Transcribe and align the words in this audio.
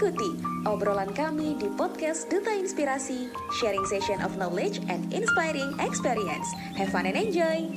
Ikuti 0.00 0.32
obrolan 0.64 1.12
kami 1.12 1.60
di 1.60 1.68
podcast 1.76 2.24
Duta 2.32 2.48
Inspirasi, 2.48 3.28
sharing 3.60 3.84
session 3.84 4.16
of 4.24 4.32
knowledge 4.40 4.80
and 4.88 5.04
inspiring 5.12 5.76
experience. 5.76 6.48
Have 6.72 6.88
fun 6.88 7.04
and 7.04 7.20
enjoy! 7.20 7.68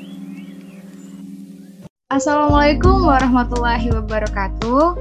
Assalamualaikum 2.16 3.04
warahmatullahi 3.04 3.92
wabarakatuh. 3.92 4.96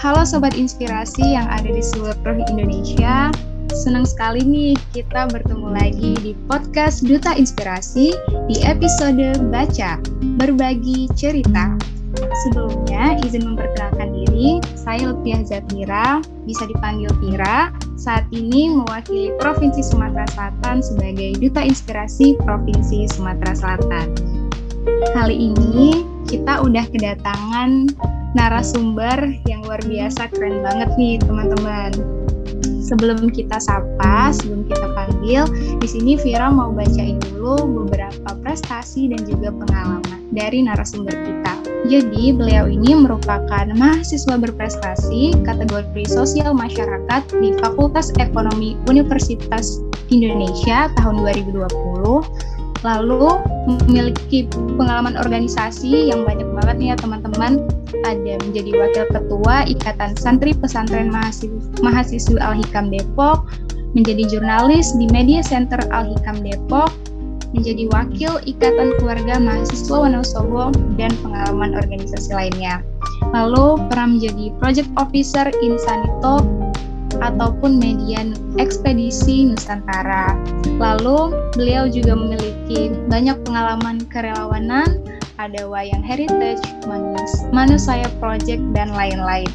Halo 0.00 0.24
Sobat 0.24 0.56
Inspirasi 0.56 1.36
yang 1.36 1.44
ada 1.44 1.68
di 1.68 1.84
seluruh 1.84 2.40
Indonesia. 2.48 3.28
Senang 3.76 4.08
sekali 4.08 4.40
nih 4.40 4.72
kita 4.96 5.28
bertemu 5.28 5.76
lagi 5.76 6.16
di 6.24 6.32
podcast 6.48 7.04
Duta 7.04 7.36
Inspirasi 7.36 8.16
di 8.48 8.56
episode 8.64 9.44
Baca, 9.52 10.00
Berbagi 10.40 11.04
Cerita. 11.20 11.76
Sebelumnya, 12.16 13.16
izin 13.24 13.48
memperkenalkan 13.48 14.12
diri, 14.12 14.60
saya 14.76 15.12
Lutfiah 15.12 15.40
Zatira, 15.44 16.20
bisa 16.44 16.68
dipanggil 16.68 17.08
Tira, 17.24 17.72
saat 17.96 18.26
ini 18.34 18.68
mewakili 18.72 19.32
Provinsi 19.38 19.80
Sumatera 19.80 20.26
Selatan 20.34 20.82
sebagai 20.82 21.38
Duta 21.38 21.62
Inspirasi 21.64 22.36
Provinsi 22.42 23.08
Sumatera 23.08 23.54
Selatan. 23.56 24.12
Kali 25.14 25.54
ini 25.54 26.02
kita 26.26 26.60
udah 26.66 26.84
kedatangan 26.90 27.94
narasumber 28.34 29.38
yang 29.46 29.62
luar 29.62 29.78
biasa 29.84 30.28
keren 30.32 30.64
banget 30.64 30.90
nih 30.98 31.16
teman-teman. 31.22 31.92
Sebelum 32.82 33.30
kita 33.30 33.62
sapa, 33.62 34.34
sebelum 34.34 34.66
kita 34.66 34.86
panggil, 34.92 35.46
di 35.78 35.88
sini 35.88 36.18
Vira 36.18 36.50
mau 36.50 36.74
bacain 36.74 37.16
dulu 37.22 37.86
beberapa 37.86 38.34
prestasi 38.42 39.14
dan 39.14 39.22
juga 39.24 39.54
pengalaman 39.54 40.28
dari 40.34 40.66
narasumber 40.66 41.14
kita. 41.14 41.51
Jadi, 41.82 42.30
beliau 42.30 42.70
ini 42.70 42.94
merupakan 42.94 43.66
mahasiswa 43.74 44.38
berprestasi 44.38 45.34
kategori 45.42 46.04
sosial 46.06 46.54
masyarakat 46.54 47.22
di 47.42 47.52
Fakultas 47.58 48.14
Ekonomi 48.22 48.78
Universitas 48.86 49.82
Indonesia 50.12 50.92
tahun 50.94 51.26
2020 51.26 51.66
lalu 52.82 53.38
memiliki 53.86 54.50
pengalaman 54.74 55.14
organisasi 55.14 56.10
yang 56.10 56.26
banyak 56.26 56.46
banget 56.50 56.76
nih 56.78 56.88
ya 56.94 56.96
teman-teman. 56.98 57.62
Ada 58.02 58.42
menjadi 58.42 58.70
wakil 58.74 59.04
ketua 59.14 59.62
Ikatan 59.70 60.18
Santri 60.18 60.50
Pesantren 60.50 61.06
Mahasiswa, 61.10 62.38
Al-Hikam 62.42 62.90
Depok 62.90 63.46
menjadi 63.94 64.26
jurnalis 64.26 64.96
di 64.98 65.06
Media 65.14 65.44
Center 65.44 65.78
Al-Hikam 65.94 66.42
Depok 66.42 66.90
menjadi 67.52 67.84
wakil 67.92 68.32
Ikatan 68.48 68.96
Keluarga 68.98 69.36
Mahasiswa 69.40 69.96
Wonosobo 70.08 70.72
dan 70.96 71.12
pengalaman 71.20 71.76
organisasi 71.76 72.32
lainnya. 72.32 72.80
Lalu 73.32 73.80
pernah 73.88 74.18
menjadi 74.18 74.52
Project 74.60 74.90
Officer 75.00 75.46
Insanito 75.60 76.44
ataupun 77.20 77.76
median 77.76 78.32
ekspedisi 78.56 79.52
Nusantara. 79.52 80.32
Lalu 80.80 81.36
beliau 81.54 81.86
juga 81.86 82.16
memiliki 82.16 82.90
banyak 83.06 83.36
pengalaman 83.44 84.02
kerelawanan, 84.08 85.04
ada 85.36 85.66
Wayang 85.66 86.04
Heritage, 86.04 86.62
Manus, 86.88 87.32
Manusaya 87.50 88.08
Project, 88.22 88.62
dan 88.72 88.94
lain-lain. 88.94 89.48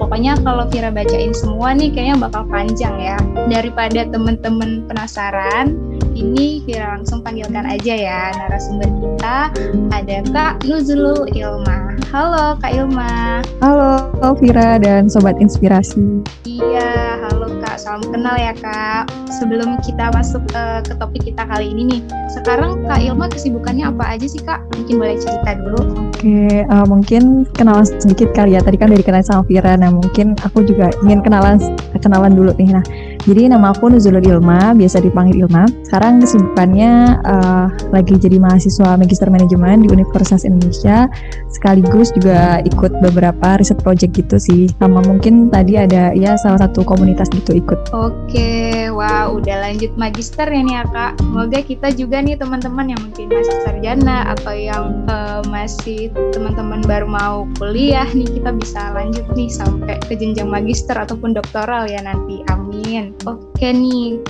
Pokoknya 0.00 0.40
kalau 0.40 0.64
Vira 0.72 0.88
bacain 0.88 1.36
semua 1.36 1.76
nih 1.76 1.92
kayaknya 1.92 2.16
bakal 2.16 2.48
panjang 2.48 2.96
ya. 2.96 3.18
Daripada 3.52 4.08
temen-temen 4.08 4.88
penasaran, 4.88 5.76
ini 6.18 6.66
Vira 6.66 6.98
langsung 6.98 7.22
panggilkan 7.22 7.62
aja 7.62 7.94
ya 7.94 8.20
narasumber 8.34 8.90
kita. 8.98 9.54
Ada 9.94 10.26
Kak 10.34 10.66
Nuzulul 10.66 11.30
Ilma. 11.30 11.94
Halo 12.10 12.58
Kak 12.58 12.74
Ilma. 12.74 13.40
Halo 13.62 14.10
Vira 14.42 14.82
dan 14.82 15.06
Sobat 15.06 15.38
Inspirasi. 15.38 16.26
Iya, 16.42 17.22
halo 17.22 17.54
Kak. 17.62 17.78
Salam 17.78 18.02
kenal 18.10 18.34
ya 18.34 18.50
Kak. 18.58 19.06
Sebelum 19.38 19.78
kita 19.86 20.10
masuk 20.10 20.42
uh, 20.58 20.82
ke 20.82 20.98
topik 20.98 21.22
kita 21.22 21.46
kali 21.46 21.70
ini 21.70 21.82
nih, 21.86 22.00
sekarang 22.34 22.82
Kak 22.90 22.98
Ilma 22.98 23.30
kesibukannya 23.30 23.86
apa 23.86 24.18
aja 24.18 24.26
sih 24.26 24.42
Kak? 24.42 24.66
Mungkin 24.74 24.98
boleh 24.98 25.16
cerita 25.22 25.54
dulu. 25.54 26.10
Oke, 26.18 26.66
uh, 26.66 26.86
mungkin 26.90 27.46
kenalan 27.54 27.86
sedikit 27.86 28.34
kali 28.34 28.58
ya. 28.58 28.60
Tadi 28.64 28.74
kan 28.74 28.90
udah 28.90 28.98
dikenal 28.98 29.22
sama 29.22 29.46
Vira, 29.46 29.78
nah 29.78 29.94
mungkin 29.94 30.34
aku 30.42 30.66
juga 30.66 30.90
ingin 31.06 31.22
kenalan 31.22 31.62
kenalan 32.02 32.34
dulu 32.34 32.50
nih. 32.58 32.74
Nah, 32.74 32.84
jadi 33.28 33.52
nama 33.52 33.76
aku 33.76 33.92
Nuzulul 33.92 34.24
Ilma, 34.24 34.72
biasa 34.72 35.04
dipanggil 35.04 35.44
Ilma. 35.44 35.68
Sekarang 35.84 36.24
kesibukannya 36.24 37.20
uh, 37.28 37.68
lagi 37.92 38.16
jadi 38.16 38.40
mahasiswa 38.40 38.96
Magister 38.96 39.28
Manajemen 39.28 39.84
di 39.84 39.92
Universitas 39.92 40.48
Indonesia, 40.48 41.12
sekaligus 41.52 42.08
juga 42.16 42.64
ikut 42.64 42.88
beberapa 43.04 43.60
riset 43.60 43.84
project 43.84 44.16
gitu 44.16 44.40
sih. 44.40 44.72
Sama 44.80 45.04
mungkin 45.04 45.52
tadi 45.52 45.76
ada 45.76 46.16
ya 46.16 46.40
salah 46.40 46.64
satu 46.64 46.80
komunitas 46.88 47.28
gitu 47.28 47.52
ikut. 47.52 47.92
Oke 47.92 48.88
wow 48.88 49.36
udah 49.36 49.60
lanjut 49.60 49.92
magister 50.00 50.48
ya 50.48 50.64
nih 50.64 50.80
ya 50.80 50.84
kak. 50.88 51.20
Semoga 51.20 51.60
kita 51.60 51.88
juga 51.92 52.24
nih 52.24 52.40
teman-teman 52.40 52.96
yang 52.96 53.00
mungkin 53.04 53.28
masih 53.28 53.56
sarjana 53.68 54.24
atau 54.32 54.56
yang 54.56 55.04
uh, 55.04 55.44
masih 55.52 56.08
teman-teman 56.32 56.80
baru 56.88 57.04
mau 57.04 57.44
kuliah 57.60 58.08
nih 58.16 58.40
kita 58.40 58.56
bisa 58.56 58.88
lanjut 58.96 59.28
nih 59.36 59.52
sampai 59.52 60.00
ke 60.08 60.16
jenjang 60.16 60.48
magister 60.48 60.96
ataupun 60.96 61.36
doktoral 61.36 61.84
ya 61.84 62.00
nanti. 62.00 62.40
Amin 62.48 63.17
oke 63.26 63.66
nih 63.66 64.20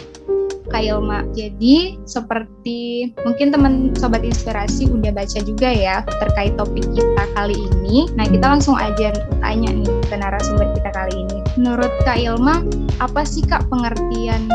Kak 0.68 0.84
Ilma. 0.84 1.24
Jadi 1.32 1.96
seperti 2.04 3.10
mungkin 3.24 3.48
teman 3.50 3.96
sobat 3.96 4.22
inspirasi 4.22 4.88
udah 4.88 5.10
baca 5.16 5.38
juga 5.42 5.68
ya 5.72 6.04
terkait 6.20 6.54
topik 6.60 6.84
kita 6.92 7.24
kali 7.34 7.56
ini. 7.56 8.06
Nah 8.14 8.28
kita 8.28 8.46
langsung 8.46 8.76
aja 8.76 9.12
tanya 9.40 9.72
nih 9.72 9.88
ke 10.06 10.14
narasumber 10.14 10.68
kita 10.76 10.90
kali 10.92 11.24
ini. 11.24 11.38
Menurut 11.56 11.90
Kak 12.04 12.20
Ilma, 12.20 12.62
apa 13.00 13.24
sih 13.24 13.42
Kak 13.42 13.66
pengertian 13.72 14.46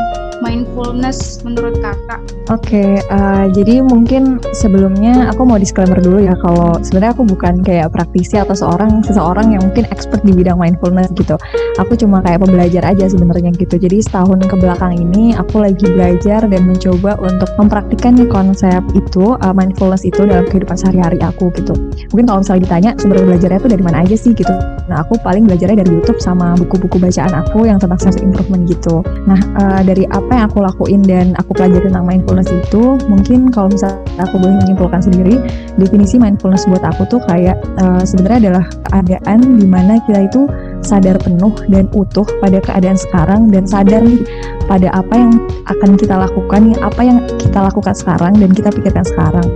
mindfulness 0.42 1.42
menurut 1.46 1.78
kakak? 1.78 2.20
Oke, 2.52 2.76
okay, 2.76 2.90
uh, 3.08 3.44
eh, 3.44 3.44
jadi 3.56 3.80
mungkin 3.80 4.36
sebelumnya 4.52 5.32
aku 5.32 5.48
mau 5.48 5.56
disclaimer 5.56 5.96
dulu 6.00 6.20
ya 6.20 6.36
kalau 6.44 6.76
sebenarnya 6.84 7.12
aku 7.16 7.24
bukan 7.24 7.64
kayak 7.64 7.88
praktisi 7.94 8.36
atau 8.36 8.52
seorang 8.52 9.00
seseorang 9.00 9.56
yang 9.56 9.62
mungkin 9.64 9.88
expert 9.88 10.20
di 10.26 10.32
bidang 10.34 10.60
mindfulness 10.60 11.08
gitu. 11.16 11.40
Aku 11.80 11.96
cuma 11.96 12.20
kayak 12.20 12.44
pembelajar 12.44 12.84
aja 12.84 13.08
sebenarnya 13.08 13.54
gitu. 13.56 13.80
Jadi 13.80 14.02
setahun 14.04 14.44
ke 14.44 14.56
belakang 14.60 14.92
ini 14.96 15.32
aku 15.32 15.64
lagi 15.64 15.86
belajar 15.88 16.44
dan 16.44 16.62
mencoba 16.68 17.16
untuk 17.22 17.48
mempraktikkan 17.56 18.16
konsep 18.28 18.80
itu 18.92 19.36
uh, 19.40 19.54
mindfulness 19.56 20.04
itu 20.04 20.24
dalam 20.24 20.44
kehidupan 20.48 20.76
sehari-hari 20.76 21.18
aku 21.20 21.48
gitu. 21.56 21.72
Mungkin 22.12 22.26
kalau 22.28 22.40
misalnya 22.44 22.62
ditanya 22.68 22.90
sumber 23.00 23.24
belajarnya 23.24 23.58
itu 23.60 23.70
dari 23.72 23.82
mana 23.82 23.96
aja 24.04 24.16
sih 24.16 24.32
gitu. 24.36 24.54
Nah 24.88 25.00
aku 25.00 25.16
paling 25.20 25.48
belajarnya 25.48 25.80
dari 25.84 25.90
YouTube 25.96 26.20
sama 26.20 26.56
buku-buku 26.60 27.00
bacaan 27.00 27.32
aku 27.32 27.68
yang 27.68 27.80
tentang 27.80 28.00
self 28.00 28.20
improvement 28.20 28.68
gitu. 28.68 29.00
Nah 29.24 29.40
uh, 29.60 29.80
dari 29.80 30.04
yang 30.32 30.46
aku 30.48 30.58
lakuin 30.64 31.00
dan 31.04 31.36
aku 31.36 31.52
pelajari 31.56 31.88
tentang 31.88 32.04
mindfulness 32.08 32.48
itu 32.48 32.96
mungkin 33.08 33.52
kalau 33.52 33.68
misalnya 33.68 34.00
aku 34.20 34.40
boleh 34.40 34.56
menyimpulkan 34.64 35.00
sendiri 35.04 35.36
definisi 35.76 36.16
mindfulness 36.16 36.64
buat 36.70 36.82
aku 36.84 37.04
tuh 37.08 37.20
kayak 37.28 37.56
uh, 37.80 38.02
sebenarnya 38.02 38.48
adalah 38.48 38.64
keadaan 38.88 39.60
di 39.60 39.66
mana 39.68 40.00
kita 40.08 40.28
itu 40.28 40.48
sadar 40.84 41.16
penuh 41.18 41.52
dan 41.72 41.88
utuh 41.96 42.28
pada 42.38 42.60
keadaan 42.60 42.94
sekarang 42.94 43.48
dan 43.48 43.64
sadar 43.64 44.04
nih 44.04 44.20
pada 44.68 44.88
apa 44.92 45.14
yang 45.16 45.32
akan 45.68 45.96
kita 45.96 46.14
lakukan, 46.16 46.76
apa 46.80 47.00
yang 47.00 47.18
kita 47.40 47.64
lakukan 47.64 47.96
sekarang 47.96 48.32
dan 48.36 48.50
kita 48.52 48.68
pikirkan 48.72 49.04
sekarang. 49.04 49.48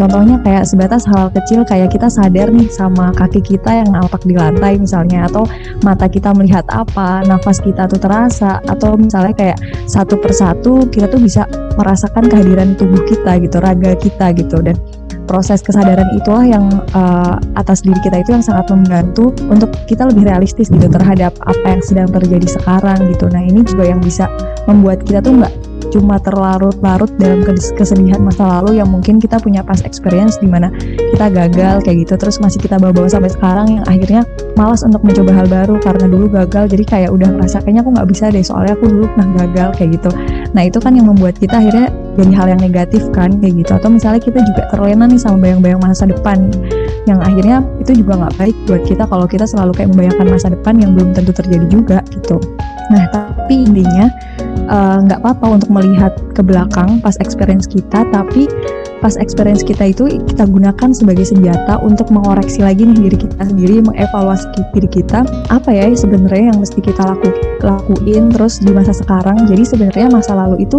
Contohnya 0.00 0.40
kayak 0.40 0.64
sebatas 0.64 1.04
hal 1.04 1.28
kecil 1.28 1.60
kayak 1.68 1.92
kita 1.92 2.08
sadar 2.08 2.48
nih 2.48 2.72
sama 2.72 3.12
kaki 3.12 3.44
kita 3.44 3.84
yang 3.84 3.92
nampak 3.92 4.24
di 4.24 4.32
lantai 4.32 4.80
misalnya 4.80 5.28
atau 5.28 5.44
mata 5.84 6.08
kita 6.08 6.32
melihat 6.32 6.64
apa, 6.72 7.20
nafas 7.28 7.60
kita 7.60 7.84
tuh 7.84 8.00
terasa 8.00 8.64
atau 8.64 8.96
misalnya 8.96 9.36
kayak 9.36 9.58
satu 9.84 10.16
persatu 10.16 10.88
kita 10.88 11.04
tuh 11.04 11.20
bisa 11.20 11.44
merasakan 11.76 12.32
kehadiran 12.32 12.72
tubuh 12.80 13.04
kita 13.04 13.36
gitu, 13.44 13.60
raga 13.60 13.92
kita 14.00 14.32
gitu 14.32 14.64
dan 14.64 14.76
proses 15.30 15.62
kesadaran 15.62 16.10
itulah 16.18 16.42
yang 16.42 16.66
uh, 16.90 17.38
atas 17.54 17.86
diri 17.86 18.02
kita 18.02 18.26
itu 18.26 18.34
yang 18.34 18.42
sangat 18.42 18.66
membantu 18.74 19.30
untuk 19.46 19.70
kita 19.86 20.10
lebih 20.10 20.26
realistis 20.26 20.66
gitu 20.66 20.90
terhadap 20.90 21.30
apa 21.46 21.78
yang 21.78 21.82
sedang 21.86 22.10
terjadi 22.10 22.58
sekarang 22.58 23.06
gitu. 23.14 23.30
Nah 23.30 23.46
ini 23.46 23.62
juga 23.62 23.86
yang 23.86 24.02
bisa 24.02 24.26
membuat 24.66 25.06
kita 25.06 25.22
tuh 25.22 25.38
nggak 25.38 25.54
cuma 25.90 26.22
terlarut-larut 26.22 27.10
dalam 27.18 27.42
kesedihan 27.74 28.22
masa 28.22 28.46
lalu 28.46 28.78
yang 28.78 28.88
mungkin 28.88 29.18
kita 29.18 29.42
punya 29.42 29.60
past 29.66 29.82
experience 29.82 30.38
di 30.38 30.46
mana 30.46 30.70
kita 30.86 31.26
gagal 31.28 31.82
kayak 31.82 32.06
gitu 32.06 32.14
terus 32.14 32.38
masih 32.38 32.62
kita 32.62 32.78
bawa-bawa 32.78 33.10
sampai 33.10 33.30
sekarang 33.34 33.66
yang 33.82 33.84
akhirnya 33.90 34.22
malas 34.54 34.86
untuk 34.86 35.02
mencoba 35.02 35.34
hal 35.34 35.46
baru 35.50 35.74
karena 35.82 36.06
dulu 36.06 36.30
gagal 36.30 36.70
jadi 36.70 36.84
kayak 36.86 37.10
udah 37.10 37.28
ngerasa 37.34 37.58
kayaknya 37.66 37.82
aku 37.82 37.90
nggak 37.98 38.08
bisa 38.08 38.24
deh 38.30 38.44
soalnya 38.46 38.78
aku 38.78 38.86
dulu 38.86 39.04
pernah 39.18 39.28
gagal 39.42 39.68
kayak 39.76 39.90
gitu 39.98 40.10
nah 40.50 40.66
itu 40.66 40.82
kan 40.82 40.98
yang 40.98 41.06
membuat 41.06 41.38
kita 41.38 41.62
akhirnya 41.62 41.88
jadi 42.18 42.32
hal 42.34 42.46
yang 42.52 42.60
negatif 42.60 43.02
kan 43.14 43.38
kayak 43.38 43.64
gitu. 43.64 43.70
Atau 43.70 43.88
misalnya 43.92 44.20
kita 44.20 44.42
juga 44.42 44.62
terlena 44.68 45.06
nih 45.06 45.20
sama 45.20 45.38
bayang-bayang 45.38 45.80
masa 45.80 46.04
depan 46.10 46.50
yang 47.08 47.22
akhirnya 47.22 47.64
itu 47.80 48.04
juga 48.04 48.26
nggak 48.26 48.34
baik 48.36 48.56
buat 48.68 48.82
kita 48.84 49.04
kalau 49.08 49.24
kita 49.24 49.46
selalu 49.48 49.72
kayak 49.72 49.90
membayangkan 49.94 50.26
masa 50.28 50.48
depan 50.52 50.74
yang 50.76 50.90
belum 50.92 51.16
tentu 51.16 51.32
terjadi 51.32 51.66
juga 51.70 51.98
gitu. 52.12 52.36
Nah 52.92 53.04
tapi 53.14 53.64
intinya 53.64 54.06
eh, 54.68 54.96
nggak 55.06 55.20
uh, 55.20 55.24
apa-apa 55.24 55.46
untuk 55.60 55.70
melihat 55.72 56.12
ke 56.34 56.42
belakang 56.44 57.00
pas 57.00 57.16
experience 57.22 57.64
kita 57.64 58.04
tapi 58.10 58.50
pas 59.00 59.16
experience 59.16 59.64
kita 59.64 59.90
itu 59.90 60.20
kita 60.28 60.44
gunakan 60.44 60.90
sebagai 60.92 61.24
senjata 61.24 61.80
untuk 61.80 62.12
mengoreksi 62.12 62.60
lagi 62.60 62.84
nih 62.84 63.08
diri 63.08 63.16
kita 63.16 63.42
sendiri, 63.48 63.76
mengevaluasi 63.80 64.46
diri 64.76 64.88
kita 64.88 65.24
apa 65.48 65.70
ya 65.72 65.88
sebenarnya 65.92 66.52
yang 66.52 66.58
mesti 66.60 66.78
kita 66.84 67.00
laku, 67.00 67.32
lakuin 67.64 68.28
terus 68.28 68.60
di 68.60 68.70
masa 68.70 68.92
sekarang. 68.92 69.48
Jadi 69.48 69.62
sebenarnya 69.64 70.06
masa 70.12 70.36
lalu 70.36 70.68
itu 70.68 70.78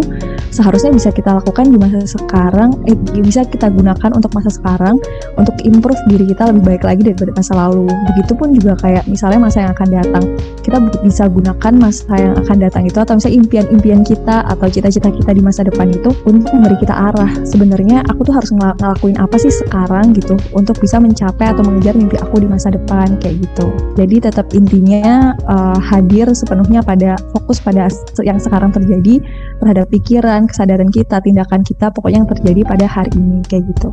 seharusnya 0.54 0.94
bisa 0.94 1.10
kita 1.10 1.34
lakukan 1.34 1.66
di 1.68 1.76
masa 1.76 2.06
sekarang, 2.06 2.70
eh, 2.86 2.96
bisa 3.20 3.42
kita 3.42 3.68
gunakan 3.68 4.10
untuk 4.14 4.30
masa 4.32 4.54
sekarang 4.54 4.96
untuk 5.34 5.58
improve 5.66 5.98
diri 6.06 6.30
kita 6.30 6.54
lebih 6.54 6.62
baik 6.62 6.82
lagi 6.86 7.02
daripada 7.02 7.34
masa 7.34 7.52
lalu. 7.58 7.90
Begitupun 8.14 8.54
juga 8.54 8.78
kayak 8.78 9.04
misalnya 9.10 9.38
masa 9.42 9.66
yang 9.66 9.72
akan 9.74 9.88
datang, 9.90 10.24
kita 10.62 10.78
bisa 11.02 11.24
gunakan 11.26 11.72
masa 11.74 12.14
yang 12.14 12.34
akan 12.38 12.56
datang 12.62 12.82
itu 12.86 12.98
atau 13.02 13.18
misalnya 13.18 13.36
impian-impian 13.42 14.00
kita 14.06 14.46
atau 14.46 14.66
cita-cita 14.70 15.10
kita 15.10 15.30
di 15.34 15.42
masa 15.42 15.66
depan 15.66 15.90
itu 15.90 16.14
untuk 16.22 16.50
memberi 16.54 16.78
kita 16.78 16.94
arah. 16.94 17.30
Sebenarnya 17.42 18.06
aku 18.12 18.28
tuh 18.28 18.34
harus 18.36 18.52
ng 18.52 18.60
ngelakuin 18.60 19.16
apa 19.16 19.36
sih 19.40 19.50
sekarang 19.50 20.12
gitu 20.12 20.36
untuk 20.52 20.76
bisa 20.78 21.00
mencapai 21.00 21.50
atau 21.50 21.64
mengejar 21.64 21.96
mimpi 21.96 22.20
aku 22.20 22.44
di 22.44 22.48
masa 22.48 22.68
depan 22.70 23.16
kayak 23.18 23.42
gitu. 23.42 23.66
Jadi 23.96 24.16
tetap 24.22 24.46
intinya 24.52 25.32
uh, 25.48 25.78
hadir 25.80 26.28
sepenuhnya 26.30 26.84
pada 26.84 27.16
fokus 27.32 27.58
pada 27.58 27.88
yang 28.22 28.36
sekarang 28.36 28.70
terjadi 28.70 29.24
terhadap 29.58 29.86
pikiran, 29.88 30.44
kesadaran 30.46 30.92
kita, 30.92 31.18
tindakan 31.24 31.64
kita, 31.64 31.88
pokoknya 31.90 32.22
yang 32.22 32.30
terjadi 32.30 32.60
pada 32.68 32.86
hari 32.86 33.12
ini 33.16 33.40
kayak 33.48 33.64
gitu. 33.72 33.88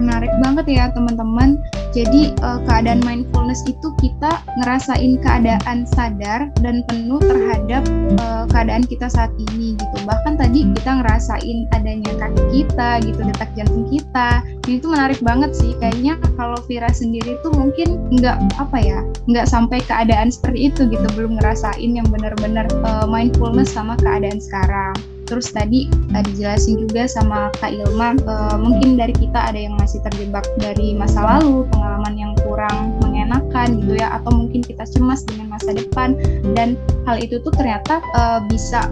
Menarik 0.00 0.32
banget 0.40 0.66
ya 0.68 0.84
teman-teman. 0.96 1.60
Jadi 1.96 2.36
uh, 2.44 2.60
keadaan 2.68 3.00
mindfulness 3.02 3.64
itu 3.64 3.90
kita 3.98 4.44
ngerasain 4.60 5.18
keadaan 5.24 5.88
sadar 5.88 6.52
dan 6.60 6.84
penuh 6.86 7.18
terhadap 7.18 7.82
uh, 8.20 8.44
keadaan 8.52 8.84
kita 8.84 9.08
saat 9.08 9.32
ini 9.50 9.74
gitu. 9.74 9.96
Bahkan 10.04 10.36
tadi 10.36 10.68
kita 10.76 11.00
ngerasain 11.00 11.58
adanya 11.74 12.12
kaki 12.20 12.44
kita 12.52 13.00
gitu, 13.02 13.20
detak 13.24 13.50
jantung 13.56 13.88
kita. 13.88 14.44
Ini 14.68 14.84
tuh 14.84 14.90
menarik 14.92 15.20
banget 15.24 15.56
sih. 15.56 15.72
Kayaknya 15.80 16.20
kalau 16.36 16.60
Vira 16.68 16.92
sendiri 16.92 17.40
tuh 17.40 17.50
mungkin 17.56 17.98
nggak 18.12 18.36
apa 18.60 18.78
ya, 18.78 19.00
nggak 19.26 19.48
sampai 19.48 19.80
keadaan 19.88 20.28
seperti 20.28 20.70
itu 20.70 20.86
gitu, 20.92 21.06
belum 21.16 21.40
ngerasain 21.40 21.90
yang 21.96 22.06
benar-benar 22.12 22.68
uh, 22.84 23.08
mindfulness 23.08 23.72
sama 23.72 23.96
keadaan 23.96 24.38
sekarang. 24.38 24.94
Terus 25.28 25.52
tadi 25.52 25.92
uh, 26.16 26.24
dijelasin 26.24 26.88
juga 26.88 27.04
sama 27.04 27.52
Kak 27.60 27.68
Ilma, 27.68 28.16
uh, 28.24 28.56
mungkin 28.56 28.96
dari 28.96 29.12
kita 29.12 29.52
ada 29.52 29.60
yang 29.60 29.76
masih 29.76 30.00
terjebak 30.08 30.48
dari 30.56 30.96
masa 30.96 31.20
lalu, 31.20 31.68
pengalaman 31.68 32.16
yang 32.16 32.32
kurang 32.40 32.96
mengenakan 33.04 33.84
gitu 33.84 34.00
ya, 34.00 34.16
atau 34.16 34.32
mungkin 34.32 34.64
kita 34.64 34.88
cemas 34.88 35.22
dengan 35.28 35.52
masa 35.52 35.76
depan 35.76 36.16
dan 36.56 36.80
hal 37.04 37.20
itu 37.20 37.36
tuh 37.44 37.52
ternyata 37.52 38.00
uh, 38.16 38.40
bisa 38.48 38.88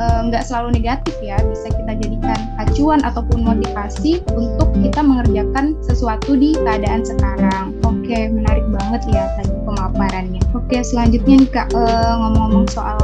nggak 0.00 0.42
uh, 0.42 0.46
selalu 0.46 0.78
negatif 0.78 1.12
ya, 1.18 1.36
bisa 1.42 1.68
kita 1.74 1.92
jadikan 1.98 2.38
acuan 2.62 3.02
ataupun 3.02 3.42
motivasi 3.42 4.22
untuk 4.38 4.70
kita 4.80 5.02
mengerjakan 5.02 5.74
sesuatu 5.82 6.38
di 6.38 6.54
keadaan 6.54 7.02
sekarang. 7.02 7.74
Oke, 7.82 8.30
menarik 8.30 8.64
banget 8.70 9.02
ya 9.10 9.26
tadi 9.42 9.52
pemaparannya. 9.66 10.40
Oke, 10.54 10.86
selanjutnya 10.86 11.42
nih 11.42 11.50
Kak, 11.50 11.68
ngomong-ngomong 11.74 12.70
soal 12.70 12.98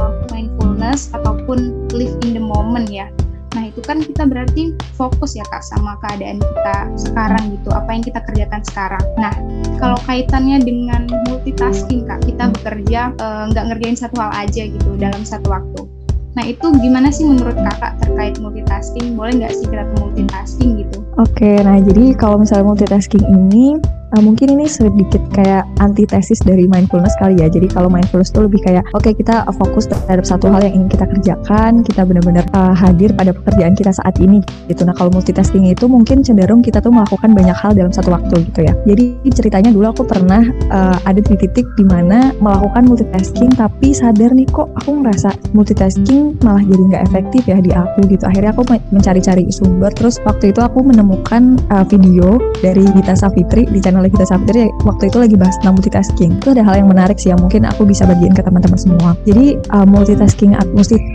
mindfulness 0.77 1.09
ataupun 1.13 1.89
live 1.97 2.13
in 2.21 2.37
the 2.37 2.43
moment 2.43 2.87
ya. 2.93 3.09
Nah 3.57 3.73
itu 3.73 3.81
kan 3.81 3.97
kita 3.97 4.29
berarti 4.29 4.77
fokus 4.93 5.33
ya 5.33 5.41
kak 5.49 5.65
sama 5.65 5.97
keadaan 6.05 6.37
kita 6.37 6.77
sekarang 6.93 7.57
gitu, 7.57 7.73
apa 7.73 7.89
yang 7.89 8.03
kita 8.05 8.19
kerjakan 8.29 8.61
sekarang. 8.69 9.01
Nah 9.17 9.33
kalau 9.81 9.97
kaitannya 10.05 10.61
dengan 10.61 11.09
multitasking 11.25 12.05
kak, 12.05 12.21
kita 12.21 12.53
bekerja 12.53 13.17
eh, 13.17 13.43
nggak 13.49 13.65
e, 13.65 13.67
ngerjain 13.73 13.97
satu 13.97 14.21
hal 14.21 14.31
aja 14.37 14.63
gitu 14.69 14.89
dalam 15.01 15.25
satu 15.25 15.49
waktu. 15.49 15.89
Nah 16.37 16.45
itu 16.45 16.69
gimana 16.85 17.09
sih 17.09 17.25
menurut 17.25 17.57
kakak 17.57 17.97
terkait 17.97 18.37
multitasking? 18.37 19.17
Boleh 19.17 19.41
nggak 19.41 19.57
sih 19.57 19.65
kita 19.65 19.89
multitasking 19.97 20.85
gitu? 20.85 21.01
Oke, 21.17 21.57
nah 21.65 21.81
jadi 21.81 22.13
kalau 22.13 22.37
misalnya 22.37 22.69
multitasking 22.69 23.25
ini 23.25 23.81
uh, 24.15 24.21
mungkin 24.23 24.55
ini 24.55 24.65
sedikit 24.69 25.19
kayak 25.35 25.67
antitesis 25.83 26.39
dari 26.43 26.69
mindfulness 26.69 27.15
kali 27.19 27.39
ya. 27.39 27.47
Jadi 27.51 27.67
kalau 27.71 27.91
mindfulness 27.91 28.31
itu 28.31 28.39
lebih 28.45 28.59
kayak 28.63 28.83
oke 28.95 29.03
okay, 29.03 29.13
kita 29.15 29.43
fokus 29.57 29.89
terhadap 29.89 30.23
satu 30.23 30.47
hal 30.51 30.63
yang 30.63 30.83
ingin 30.83 30.89
kita 30.91 31.05
kerjakan, 31.07 31.83
kita 31.83 32.01
benar-benar 32.07 32.45
uh, 32.55 32.75
hadir 32.75 33.11
pada 33.15 33.35
pekerjaan 33.35 33.73
kita 33.75 33.91
saat 33.91 34.15
ini 34.23 34.39
gitu. 34.71 34.87
Nah 34.87 34.95
kalau 34.95 35.11
multitasking 35.11 35.67
itu 35.67 35.85
mungkin 35.89 36.23
cenderung 36.23 36.63
kita 36.63 36.79
tuh 36.79 36.93
melakukan 36.93 37.33
banyak 37.35 37.57
hal 37.57 37.75
dalam 37.75 37.91
satu 37.91 38.13
waktu 38.13 38.47
gitu 38.53 38.61
ya. 38.63 38.73
Jadi 38.87 39.19
ceritanya 39.33 39.69
dulu 39.73 39.91
aku 39.91 40.03
pernah 40.07 40.43
uh, 40.71 40.97
ada 41.03 41.19
di 41.19 41.35
titik 41.35 41.67
di 41.75 41.83
mana 41.83 42.31
melakukan 42.39 42.87
multitasking 42.87 43.51
tapi 43.55 43.91
sadar 43.91 44.31
nih 44.31 44.47
kok 44.47 44.69
aku 44.83 45.03
ngerasa 45.03 45.33
multitasking 45.51 46.37
malah 46.45 46.63
jadi 46.63 46.83
nggak 46.95 47.03
efektif 47.11 47.41
ya 47.49 47.57
di 47.59 47.71
aku 47.73 48.05
gitu. 48.07 48.23
Akhirnya 48.27 48.51
aku 48.55 48.63
mencari-cari 48.93 49.49
sumber 49.51 49.91
terus 49.93 50.21
waktu 50.23 50.51
itu 50.53 50.61
aku 50.63 50.83
menemukan 50.85 51.57
uh, 51.73 51.85
video 51.87 52.37
dari 52.61 52.83
Gita 52.95 53.13
Savitri 53.17 53.65
di 53.67 53.79
channel 53.81 53.96
channel 53.97 54.13
kita 54.13 54.29
Sabtri 54.29 54.69
waktu 54.85 55.09
itu 55.09 55.17
lagi 55.17 55.33
bahas 55.33 55.57
tentang 55.57 55.81
multitasking. 55.81 56.31
Itu 56.37 56.53
ada 56.53 56.61
hal 56.61 56.85
yang 56.85 56.89
menarik 56.93 57.17
sih 57.17 57.33
yang 57.33 57.41
mungkin 57.41 57.65
aku 57.65 57.81
bisa 57.89 58.05
bagiin 58.05 58.37
ke 58.37 58.45
teman-teman 58.45 58.77
semua. 58.77 59.17
Jadi 59.25 59.57
uh, 59.73 59.87
multitasking 59.89 60.53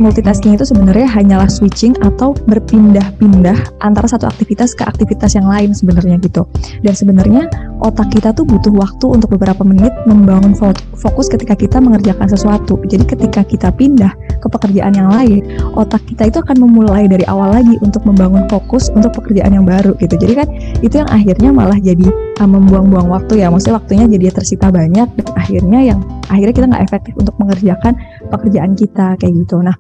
multitasking 0.03 0.59
itu 0.59 0.67
sebenarnya 0.67 1.07
hanyalah 1.07 1.47
switching 1.47 1.95
atau 2.03 2.35
berpindah-pindah 2.51 3.79
antara 3.87 4.11
satu 4.11 4.27
aktivitas 4.27 4.75
ke 4.75 4.83
aktivitas 4.83 5.39
yang 5.39 5.47
lain 5.47 5.71
sebenarnya 5.71 6.19
gitu. 6.19 6.43
Dan 6.83 6.95
sebenarnya 6.99 7.47
otak 7.87 8.11
kita 8.11 8.35
tuh 8.35 8.43
butuh 8.43 8.75
waktu 8.75 9.07
untuk 9.07 9.39
beberapa 9.39 9.63
menit 9.63 9.95
membangun 10.11 10.59
fokus 10.99 11.31
ketika 11.31 11.55
kita 11.55 11.79
mengerjakan 11.79 12.27
sesuatu. 12.27 12.83
Jadi 12.91 13.07
ketika 13.07 13.47
kita 13.47 13.71
pindah 13.71 14.11
ke 14.43 14.51
pekerjaan 14.51 14.91
yang 14.99 15.07
lain, 15.07 15.47
otak 15.79 16.03
kita 16.11 16.27
itu 16.27 16.43
akan 16.43 16.59
memulai 16.59 17.07
dari 17.07 17.23
awal 17.31 17.55
lagi 17.55 17.79
untuk 17.79 18.03
membangun 18.03 18.51
fokus 18.51 18.91
untuk 18.91 19.15
pekerjaan 19.23 19.55
yang 19.55 19.63
baru 19.63 19.95
gitu. 20.03 20.19
Jadi 20.19 20.35
kan 20.35 20.49
itu 20.83 20.95
yang 20.99 21.07
akhirnya 21.07 21.55
malah 21.55 21.79
jadi 21.79 22.11
uh, 22.43 22.49
membuang-buang 22.51 23.07
waktu 23.07 23.47
ya. 23.47 23.49
Maksudnya 23.55 23.79
waktunya 23.79 24.05
jadi 24.11 24.35
tersita 24.35 24.75
banyak 24.75 25.07
dan 25.07 25.27
akhirnya 25.39 25.81
yang 25.95 26.01
akhirnya 26.27 26.55
kita 26.59 26.67
nggak 26.67 26.85
efektif 26.91 27.15
untuk 27.15 27.35
mengerjakan 27.39 27.95
pekerjaan 28.27 28.75
kita 28.75 29.15
kayak 29.23 29.33
gitu. 29.47 29.63
Nah, 29.63 29.79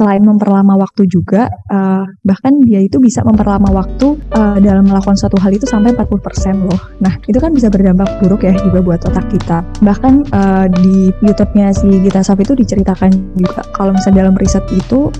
selain 0.00 0.24
memperlama 0.24 0.80
waktu 0.80 1.04
juga 1.04 1.52
uh, 1.68 2.08
bahkan 2.24 2.56
dia 2.64 2.80
itu 2.80 2.96
bisa 2.96 3.20
memperlama 3.20 3.68
waktu 3.68 4.16
uh, 4.32 4.56
dalam 4.56 4.88
melakukan 4.88 5.20
suatu 5.20 5.36
hal 5.36 5.52
itu 5.52 5.68
sampai 5.68 5.92
40% 5.92 6.64
loh. 6.64 6.80
Nah, 7.04 7.20
itu 7.28 7.36
kan 7.36 7.52
bisa 7.52 7.68
berdampak 7.68 8.08
buruk 8.24 8.48
ya 8.48 8.56
juga 8.56 8.80
buat 8.80 9.04
otak 9.04 9.28
kita. 9.28 9.60
Bahkan 9.84 10.32
uh, 10.32 10.66
di 10.72 11.12
YouTube-nya 11.20 11.76
si 11.76 12.00
Gita 12.00 12.24
Saf 12.24 12.40
itu 12.40 12.56
diceritakan 12.56 13.36
juga 13.36 13.60
kalau 13.76 13.92
misalnya 13.92 14.24
dalam 14.24 14.34
riset 14.40 14.64
itu 14.72 15.12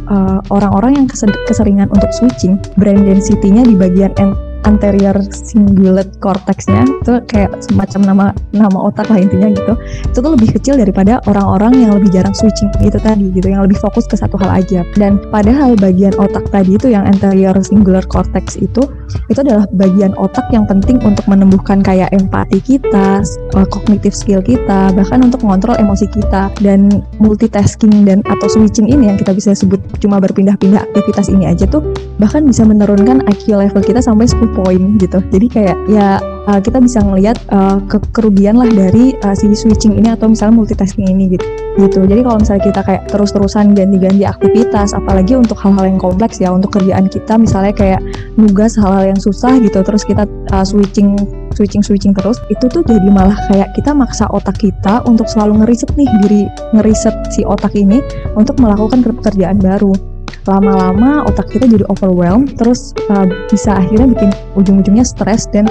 orang-orang 0.49 0.97
uh, 0.97 0.99
yang 1.05 1.07
keseringan 1.45 1.93
untuk 1.93 2.09
switching 2.17 2.57
brain 2.81 3.05
density-nya 3.05 3.69
di 3.69 3.77
bagian 3.77 4.17
anterior 4.65 5.17
cingulate 5.31 6.13
cortexnya 6.21 6.85
itu 6.85 7.13
kayak 7.29 7.53
semacam 7.65 8.01
nama 8.05 8.27
nama 8.53 8.79
otak 8.79 9.09
lah 9.09 9.19
intinya 9.21 9.49
gitu. 9.55 9.75
Itu 10.11 10.19
tuh 10.21 10.33
lebih 10.37 10.57
kecil 10.59 10.75
daripada 10.77 11.23
orang-orang 11.29 11.81
yang 11.81 11.93
lebih 11.97 12.11
jarang 12.13 12.35
switching 12.37 12.69
itu 12.85 12.99
tadi 13.01 13.31
gitu 13.33 13.49
yang 13.53 13.65
lebih 13.65 13.79
fokus 13.79 14.05
ke 14.09 14.17
satu 14.19 14.37
hal 14.41 14.63
aja. 14.63 14.85
Dan 14.97 15.21
padahal 15.31 15.79
bagian 15.79 16.13
otak 16.19 16.49
tadi 16.53 16.77
itu 16.77 16.93
yang 16.93 17.07
anterior 17.07 17.55
singular 17.65 18.05
cortex 18.05 18.59
itu 18.61 18.85
itu 19.27 19.39
adalah 19.43 19.67
bagian 19.75 20.15
otak 20.19 20.47
yang 20.55 20.67
penting 20.67 21.03
untuk 21.03 21.25
menumbuhkan 21.27 21.83
kayak 21.83 22.11
empati 22.15 22.63
kita 22.63 23.23
kognitif 23.71 24.15
eh, 24.15 24.19
skill 24.19 24.41
kita 24.43 24.95
bahkan 24.95 25.23
untuk 25.23 25.43
mengontrol 25.47 25.77
emosi 25.79 26.07
kita. 26.11 26.53
Dan 26.61 27.03
multitasking 27.23 28.05
dan 28.05 28.21
atau 28.29 28.49
switching 28.51 28.91
ini 28.91 29.13
yang 29.13 29.17
kita 29.17 29.33
bisa 29.33 29.55
sebut 29.57 29.79
cuma 30.01 30.19
berpindah-pindah 30.21 30.83
aktivitas 30.91 31.29
ini 31.33 31.49
aja 31.49 31.69
tuh 31.69 31.85
bahkan 32.21 32.45
bisa 32.45 32.65
menurunkan 32.65 33.25
IQ 33.29 33.57
level 33.57 33.81
kita 33.81 34.01
sampai 34.01 34.29
10 34.29 34.50
poin 34.55 34.99
gitu. 34.99 35.19
Jadi 35.31 35.47
kayak 35.49 35.77
ya 35.91 36.19
uh, 36.51 36.61
kita 36.61 36.79
bisa 36.83 37.03
ngelihat 37.05 37.39
uh, 37.53 37.79
ke 37.87 38.01
kerugian 38.15 38.59
lah 38.59 38.69
dari 38.69 39.15
uh, 39.23 39.35
si 39.37 39.51
switching 39.53 39.99
ini 39.99 40.13
atau 40.15 40.31
misalnya 40.31 40.61
multitasking 40.61 41.07
ini 41.11 41.37
gitu 41.39 41.47
gitu. 41.79 42.03
Jadi 42.05 42.21
kalau 42.27 42.39
misalnya 42.43 42.63
kita 42.67 42.81
kayak 42.83 43.03
terus-terusan 43.09 43.73
ganti-ganti 43.73 44.27
aktivitas 44.27 44.93
apalagi 44.93 45.39
untuk 45.39 45.57
hal-hal 45.63 45.87
yang 45.87 46.01
kompleks 46.03 46.43
ya 46.43 46.51
untuk 46.51 46.75
kerjaan 46.75 47.07
kita 47.07 47.39
misalnya 47.39 47.73
kayak 47.73 48.01
nugas 48.35 48.75
hal-hal 48.75 49.15
yang 49.15 49.21
susah 49.21 49.57
gitu 49.63 49.81
terus 49.81 50.03
kita 50.03 50.27
uh, 50.51 50.67
switching 50.67 51.15
switching 51.55 51.83
switching 51.83 52.13
terus 52.15 52.39
itu 52.51 52.67
tuh 52.71 52.83
jadi 52.87 53.09
malah 53.11 53.37
kayak 53.51 53.71
kita 53.79 53.95
maksa 53.95 54.27
otak 54.31 54.59
kita 54.59 55.03
untuk 55.07 55.27
selalu 55.31 55.63
ngeriset 55.65 55.91
nih 55.95 56.09
diri 56.27 56.43
ngeriset 56.75 57.15
si 57.35 57.43
otak 57.47 57.75
ini 57.75 58.03
untuk 58.39 58.59
melakukan 58.59 59.03
pekerjaan 59.03 59.59
baru 59.59 60.10
lama-lama 60.49 61.27
otak 61.29 61.53
kita 61.53 61.69
jadi 61.69 61.85
overwhelmed 61.93 62.57
terus 62.57 62.97
uh, 63.13 63.29
bisa 63.49 63.77
akhirnya 63.77 64.09
bikin 64.17 64.31
ujung-ujungnya 64.57 65.05
stres 65.05 65.45
dan 65.53 65.69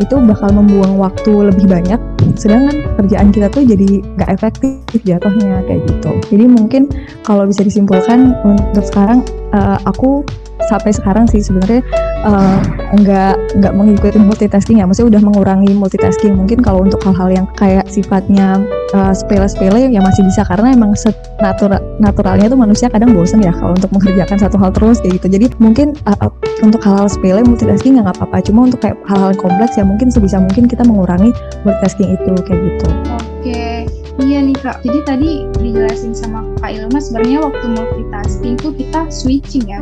itu 0.00 0.14
bakal 0.22 0.48
membuang 0.54 0.96
waktu 0.96 1.52
lebih 1.52 1.66
banyak 1.68 2.00
sedangkan 2.38 2.86
kerjaan 3.02 3.28
kita 3.34 3.50
tuh 3.50 3.66
jadi 3.66 4.00
nggak 4.16 4.30
efektif 4.30 5.00
jatuhnya 5.02 5.60
kayak 5.66 5.82
gitu. 5.90 6.10
Jadi 6.30 6.44
mungkin 6.46 6.82
kalau 7.26 7.44
bisa 7.44 7.66
disimpulkan 7.66 8.32
untuk 8.46 8.84
sekarang 8.86 9.26
uh, 9.52 9.78
aku 9.84 10.22
sampai 10.70 10.94
sekarang 10.94 11.26
sih 11.26 11.42
sebenarnya 11.42 11.82
uh, 12.22 12.58
nggak 12.94 13.34
nggak 13.58 13.72
mengikuti 13.74 14.18
multitasking 14.20 14.78
ya. 14.78 14.86
Maksudnya 14.86 15.18
udah 15.18 15.22
mengurangi 15.22 15.72
multitasking. 15.74 16.38
Mungkin 16.38 16.62
kalau 16.62 16.86
untuk 16.86 17.02
hal-hal 17.02 17.42
yang 17.42 17.46
kayak 17.58 17.86
sifatnya 17.90 18.62
uh, 18.94 19.12
sepele-sepele 19.12 19.90
yang 19.90 20.04
masih 20.06 20.22
bisa. 20.26 20.46
Karena 20.46 20.72
emang 20.72 20.94
natural 21.42 21.82
naturalnya 21.98 22.46
tuh 22.46 22.58
manusia 22.58 22.86
kadang 22.86 23.12
bosen 23.12 23.42
ya 23.42 23.50
kalau 23.52 23.74
untuk 23.74 23.90
mengerjakan 23.90 24.38
satu 24.38 24.56
hal 24.60 24.70
terus 24.70 25.02
kayak 25.02 25.18
gitu. 25.20 25.26
Jadi 25.40 25.46
mungkin 25.58 25.98
uh, 26.06 26.30
untuk 26.62 26.80
hal-hal 26.86 27.10
sepele 27.10 27.42
multitasking 27.42 27.98
nggak 27.98 28.14
apa-apa. 28.14 28.38
Cuma 28.46 28.70
untuk 28.70 28.80
kayak 28.80 28.96
hal-hal 29.10 29.34
kompleks 29.34 29.74
ya 29.76 29.81
mungkin 29.84 30.08
sebisa 30.08 30.40
mungkin 30.40 30.66
kita 30.70 30.82
mengurangi 30.86 31.30
multitasking 31.66 32.14
itu 32.16 32.32
kayak 32.46 32.60
gitu 32.60 32.86
oke 33.12 33.82
Iya 34.20 34.44
nih 34.44 34.56
kak, 34.60 34.84
jadi 34.84 35.00
tadi 35.08 35.30
dijelasin 35.56 36.12
sama 36.12 36.44
Kak 36.60 36.76
Ilma 36.76 37.00
sebenarnya 37.00 37.48
waktu 37.48 37.66
multitasking 37.72 38.54
tuh 38.60 38.72
kita 38.76 39.08
switching 39.08 39.64
ya, 39.64 39.80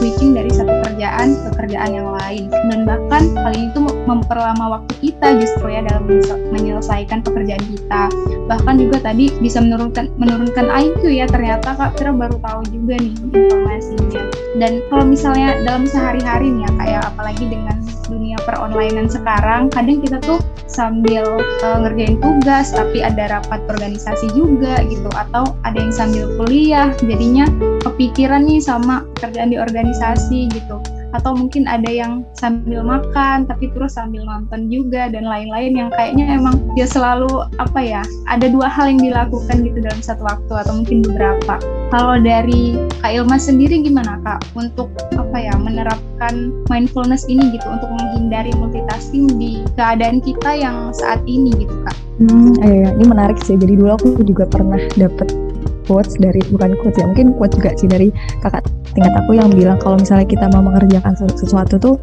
switching 0.00 0.32
dari 0.34 0.48
satu 0.48 0.72
kerjaan 0.88 1.36
ke 1.36 1.48
kerjaan 1.60 1.90
yang 1.92 2.08
lain. 2.16 2.48
Dan 2.50 2.84
bahkan 2.84 3.28
hal 3.36 3.52
ini 3.52 3.68
tuh 3.76 3.88
memperlama 4.08 4.80
waktu 4.80 4.92
kita 5.04 5.36
justru 5.36 5.68
ya 5.68 5.84
dalam 5.84 6.04
menyelesaikan 6.52 7.20
pekerjaan 7.20 7.60
kita. 7.60 8.02
Bahkan 8.48 8.74
juga 8.80 9.04
tadi 9.04 9.32
bisa 9.40 9.60
menurunkan 9.60 10.16
menurunkan 10.16 10.68
IQ 10.68 11.04
ya 11.08 11.28
ternyata 11.28 11.76
kak 11.76 11.96
Kira 11.96 12.12
baru 12.12 12.36
tahu 12.40 12.60
juga 12.68 12.96
nih 13.00 13.14
informasinya. 13.20 14.22
Dan 14.58 14.80
kalau 14.92 15.04
misalnya 15.04 15.60
dalam 15.64 15.84
sehari-hari 15.84 16.50
nih 16.50 16.64
ya 16.66 16.70
kayak 16.80 17.02
apalagi 17.14 17.44
dengan 17.48 17.76
dunia 18.08 18.27
peronlinean 18.44 19.08
sekarang, 19.10 19.72
kadang 19.72 20.02
kita 20.02 20.20
tuh 20.22 20.38
sambil 20.68 21.24
uh, 21.64 21.78
ngerjain 21.82 22.20
tugas 22.20 22.70
tapi 22.70 23.00
ada 23.00 23.40
rapat 23.40 23.58
organisasi 23.72 24.28
juga 24.36 24.84
gitu 24.86 25.08
atau 25.16 25.56
ada 25.64 25.80
yang 25.80 25.90
sambil 25.90 26.28
kuliah 26.36 26.92
jadinya 27.00 27.48
kepikiran 27.82 28.44
nih 28.44 28.60
sama 28.60 29.02
kerjaan 29.16 29.50
di 29.50 29.58
organisasi 29.58 30.52
gitu 30.52 30.76
atau 31.16 31.32
mungkin 31.32 31.64
ada 31.64 31.88
yang 31.88 32.24
sambil 32.36 32.84
makan 32.84 33.48
tapi 33.48 33.72
terus 33.72 33.96
sambil 33.96 34.24
nonton 34.28 34.68
juga 34.68 35.08
dan 35.08 35.24
lain-lain 35.24 35.72
yang 35.72 35.90
kayaknya 35.96 36.36
emang 36.36 36.60
dia 36.76 36.84
selalu 36.84 37.28
apa 37.56 37.80
ya 37.80 38.02
ada 38.28 38.46
dua 38.48 38.68
hal 38.68 38.92
yang 38.92 39.00
dilakukan 39.00 39.64
gitu 39.64 39.78
dalam 39.80 40.00
satu 40.04 40.22
waktu 40.24 40.52
atau 40.52 40.72
mungkin 40.82 41.00
beberapa. 41.04 41.54
Kalau 41.88 42.20
dari 42.20 42.76
Kak 43.00 43.16
Ilma 43.16 43.40
sendiri 43.40 43.80
gimana 43.80 44.20
Kak 44.20 44.52
untuk 44.52 44.92
apa 45.16 45.36
ya 45.40 45.54
menerapkan 45.56 46.52
mindfulness 46.68 47.24
ini 47.32 47.56
gitu 47.56 47.64
untuk 47.64 47.88
menghindari 47.88 48.52
multitasking 48.56 49.26
di 49.40 49.64
keadaan 49.76 50.20
kita 50.20 50.52
yang 50.52 50.92
saat 50.92 51.24
ini 51.24 51.56
gitu 51.56 51.72
Kak? 51.88 51.96
Hmm, 52.18 52.52
eh, 52.66 52.90
ini 52.98 53.04
menarik 53.06 53.38
sih. 53.40 53.56
Jadi 53.56 53.78
dulu 53.78 53.94
aku 53.94 54.20
juga 54.26 54.44
pernah 54.44 54.82
dapet 54.98 55.47
quotes 55.88 56.20
dari 56.20 56.44
bukan 56.52 56.76
quotes 56.84 57.00
ya, 57.00 57.08
mungkin 57.08 57.32
quote 57.34 57.56
juga 57.56 57.72
sih 57.80 57.88
dari 57.88 58.12
kakak 58.44 58.62
tingkat 58.92 59.14
aku 59.24 59.32
yang 59.36 59.48
bilang 59.52 59.78
kalau 59.80 59.96
misalnya 59.96 60.26
kita 60.28 60.46
mau 60.52 60.62
mengerjakan 60.64 61.16
sesuatu 61.16 61.80
tuh 61.80 61.96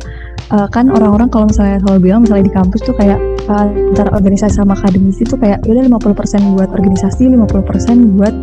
uh, 0.54 0.68
kan 0.70 0.89
orang-orang 0.89 1.30
kalau 1.30 1.50
misalnya 1.50 1.82
selalu 1.82 2.00
bilang 2.12 2.25
misalnya 2.25 2.46
di 2.46 2.54
kampus 2.54 2.82
tuh 2.86 2.96
kayak 2.98 3.18
uh, 3.50 3.68
antara 3.70 4.10
organisasi 4.13 4.58
sama 4.58 4.77
akademisi 4.77 5.25
tuh 5.25 5.38
kayak 5.39 5.62
ya 5.65 5.72
udah 5.77 5.84
50% 5.89 6.56
buat 6.58 6.70
organisasi, 6.74 7.24
50% 7.30 8.18
buat 8.18 8.34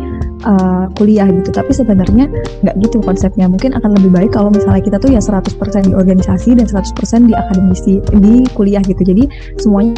uh, 0.47 0.85
kuliah 0.95 1.27
gitu. 1.29 1.49
Tapi 1.51 1.71
sebenarnya 1.71 2.25
nggak 2.63 2.75
gitu 2.83 2.97
konsepnya. 3.03 3.45
Mungkin 3.47 3.75
akan 3.77 3.89
lebih 3.99 4.11
baik 4.11 4.31
kalau 4.35 4.49
misalnya 4.51 4.83
kita 4.83 4.97
tuh 4.99 5.11
ya 5.11 5.21
100% 5.21 5.89
di 5.89 5.93
organisasi 5.95 6.49
dan 6.57 6.67
100% 6.67 7.29
di 7.29 7.33
akademisi 7.35 7.93
di 8.19 8.43
kuliah 8.55 8.83
gitu. 8.83 9.01
Jadi 9.03 9.23
semuanya 9.59 9.95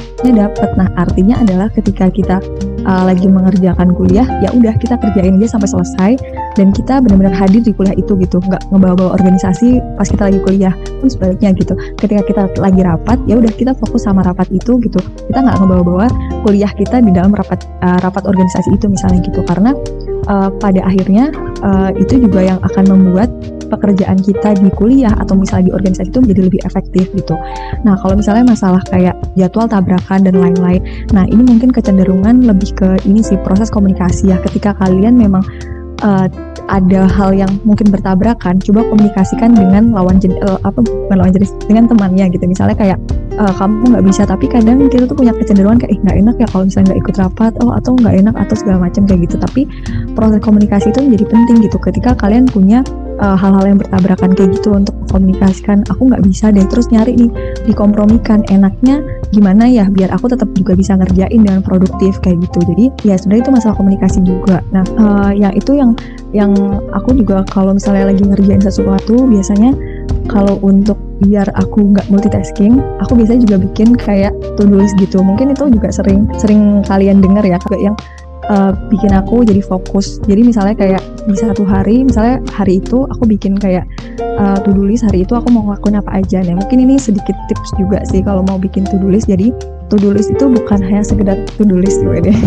dapat. 0.47 0.69
Nah 0.77 0.89
artinya 0.97 1.41
adalah 1.41 1.67
ketika 1.73 2.09
kita 2.09 2.37
uh, 2.85 3.03
lagi 3.05 3.27
mengerjakan 3.27 3.91
kuliah 3.97 4.25
ya 4.39 4.49
udah 4.53 4.73
kita 4.77 4.95
kerjain 5.01 5.37
aja 5.41 5.57
sampai 5.57 5.69
selesai. 5.69 6.11
Dan 6.55 6.71
kita 6.71 7.03
benar-benar 7.03 7.35
hadir 7.35 7.59
di 7.59 7.75
kuliah 7.75 7.91
itu 7.99 8.15
gitu 8.15 8.39
nggak 8.39 8.71
ngebawa-bawa 8.71 9.19
organisasi 9.19 9.83
pas 9.99 10.07
kita 10.07 10.31
lagi 10.31 10.39
kuliah. 10.39 10.73
Pun 11.03 11.11
sebaliknya 11.11 11.51
gitu 11.57 11.73
ketika 11.99 12.21
kita 12.23 12.41
lagi 12.61 12.81
rapat 12.85 13.19
ya 13.27 13.35
udah 13.35 13.51
kita 13.51 13.75
fokus 13.75 14.07
sama 14.07 14.23
rapat 14.23 14.47
itu 14.53 14.79
gitu. 14.79 14.99
Kita 15.27 15.39
nggak 15.43 15.57
ngebawa-bawa 15.59 16.07
kuliah 16.47 16.71
kita 16.71 17.03
di 17.03 17.11
dalam 17.11 17.35
rapat 17.35 17.67
uh, 17.83 17.99
rapat 17.99 18.23
organisasi 18.23 18.71
itu 18.71 18.87
misalnya 18.87 19.19
gitu. 19.25 19.43
Karena 19.43 19.75
uh, 20.27 20.49
pada 20.59 20.81
akhirnya 20.85 21.31
uh, 21.61 21.89
itu 21.95 22.21
juga 22.21 22.41
yang 22.43 22.59
akan 22.61 22.85
membuat 22.91 23.29
pekerjaan 23.65 24.21
kita 24.21 24.53
di 24.55 24.69
kuliah 24.77 25.11
atau 25.17 25.33
misalnya 25.33 25.73
di 25.73 25.73
organisasi 25.73 26.09
itu 26.13 26.21
menjadi 26.21 26.41
lebih 26.47 26.61
efektif 26.63 27.05
gitu. 27.17 27.35
Nah 27.81 27.97
kalau 27.99 28.15
misalnya 28.17 28.45
masalah 28.45 28.81
kayak 28.93 29.17
jadwal 29.33 29.65
tabrakan 29.65 30.21
dan 30.21 30.37
lain-lain, 30.37 30.81
nah 31.11 31.25
ini 31.25 31.41
mungkin 31.41 31.73
kecenderungan 31.73 32.45
lebih 32.45 32.71
ke 32.77 32.89
ini 33.09 33.25
sih 33.25 33.37
proses 33.41 33.73
komunikasi 33.73 34.29
ya. 34.31 34.37
Ketika 34.45 34.77
kalian 34.77 35.17
memang 35.17 35.41
uh, 36.01 36.27
ada 36.65 37.05
hal 37.05 37.29
yang 37.37 37.51
mungkin 37.61 37.93
bertabrakan, 37.93 38.57
coba 38.57 38.81
komunikasikan 38.89 39.53
dengan 39.53 39.93
lawan 39.93 40.17
jenis 40.17 40.41
uh, 40.41 40.57
apa 40.65 40.81
bukan 40.81 41.17
lawan 41.21 41.33
jenis 41.33 41.53
dengan 41.69 41.85
temannya 41.85 42.25
gitu. 42.33 42.41
Misalnya 42.49 42.73
kayak 42.73 42.97
uh, 43.37 43.53
kamu 43.53 43.93
nggak 43.93 44.05
bisa, 44.09 44.21
tapi 44.25 44.49
kadang 44.49 44.81
kita 44.89 45.05
tuh 45.05 45.13
punya 45.13 45.33
kecenderungan 45.37 45.77
kayak 45.77 46.01
nggak 46.01 46.17
enak 46.25 46.35
ya 46.41 46.47
kalau 46.49 46.63
misalnya 46.65 46.93
nggak 46.93 47.01
ikut 47.05 47.15
rapat, 47.21 47.51
oh 47.61 47.71
atau 47.77 47.91
nggak 47.93 48.15
enak 48.25 48.35
atau 48.35 48.55
segala 48.57 48.77
macam 48.89 49.05
kayak 49.05 49.29
gitu. 49.29 49.35
Tapi 49.37 49.61
proses 50.17 50.41
komunikasi 50.41 50.89
itu 50.89 50.99
menjadi 51.05 51.25
penting 51.29 51.57
gitu. 51.69 51.77
Ketika 51.77 52.17
kalian 52.17 52.49
punya 52.49 52.81
hal 53.19 53.35
hal-hal 53.39 53.65
yang 53.75 53.79
bertabrakan 53.79 54.31
kayak 54.35 54.59
gitu 54.59 54.75
untuk 54.75 54.95
komunikasikan 55.11 55.87
aku 55.87 56.11
nggak 56.11 56.23
bisa 56.27 56.51
deh 56.51 56.65
terus 56.67 56.91
nyari 56.91 57.15
nih 57.15 57.31
dikompromikan. 57.69 58.43
Enaknya 58.51 58.99
gimana 59.31 59.65
ya 59.67 59.87
biar 59.87 60.11
aku 60.11 60.31
tetap 60.31 60.51
juga 60.55 60.75
bisa 60.75 60.95
ngerjain 60.99 61.39
dengan 61.41 61.63
produktif 61.63 62.19
kayak 62.19 62.43
gitu. 62.43 62.59
Jadi 62.75 62.85
ya 63.07 63.15
sebenarnya 63.15 63.43
itu 63.47 63.53
masalah 63.55 63.75
komunikasi 63.79 64.19
juga. 64.23 64.59
Nah 64.75 64.83
uh, 64.99 65.31
yang 65.31 65.55
itu 65.55 65.75
yang 65.77 65.95
yang 66.35 66.51
aku 66.91 67.15
juga 67.15 67.47
kalau 67.47 67.71
misalnya 67.71 68.11
lagi 68.11 68.23
ngerjain 68.27 68.59
sesuatu 68.59 69.23
biasanya 69.27 69.71
kalau 70.25 70.57
untuk 70.65 70.97
biar 71.23 71.47
aku 71.55 71.95
nggak 71.95 72.11
multitasking, 72.11 72.81
aku 72.99 73.15
biasanya 73.15 73.47
juga 73.47 73.57
bikin 73.61 73.95
kayak 73.95 74.35
to 74.59 74.67
do 74.67 74.75
list 74.75 74.97
gitu. 74.99 75.21
Mungkin 75.23 75.55
itu 75.55 75.69
juga 75.71 75.93
sering 75.93 76.27
sering 76.35 76.83
kalian 76.83 77.23
dengar 77.23 77.45
ya, 77.45 77.55
kayak 77.69 77.93
yang 77.93 77.95
uh, 78.49 78.71
bikin 78.91 79.11
aku 79.13 79.45
jadi 79.45 79.61
fokus. 79.63 80.21
Jadi 80.25 80.41
misalnya 80.45 80.75
kayak 80.77 81.01
di 81.25 81.35
satu 81.37 81.65
hari, 81.65 82.05
misalnya 82.05 82.41
hari 82.53 82.81
itu 82.81 83.05
aku 83.09 83.25
bikin 83.25 83.57
kayak 83.57 83.85
uh, 84.37 84.57
to 84.61 84.73
do 84.73 84.85
list 84.85 85.05
hari 85.05 85.23
itu 85.25 85.33
aku 85.33 85.47
mau 85.49 85.65
ngelakuin 85.69 85.97
apa 85.99 86.21
aja. 86.21 86.41
Nah 86.45 86.59
mungkin 86.59 86.83
ini 86.85 86.95
sedikit 86.99 87.35
tips 87.49 87.69
juga 87.79 88.01
sih 88.09 88.21
kalau 88.21 88.45
mau 88.45 88.57
bikin 88.59 88.85
to 88.85 88.97
do 89.01 89.09
list. 89.09 89.25
Jadi 89.29 89.53
to 89.89 89.95
do 89.97 90.13
list 90.13 90.33
itu 90.33 90.45
bukan 90.49 90.79
hanya 90.81 91.03
sekedar 91.05 91.37
to 91.57 91.63
do 91.65 91.77
list 91.77 92.01
deh. 92.01 92.37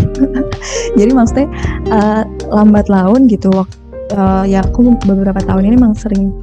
jadi 0.99 1.11
maksudnya 1.11 1.47
uh, 1.91 2.23
lambat 2.51 2.87
laun 2.87 3.27
gitu. 3.27 3.51
Waktu 3.51 3.79
uh, 4.15 4.43
ya 4.47 4.65
aku 4.65 4.95
beberapa 5.05 5.37
tahun 5.43 5.69
ini 5.69 5.75
memang 5.77 5.93
sering 5.97 6.33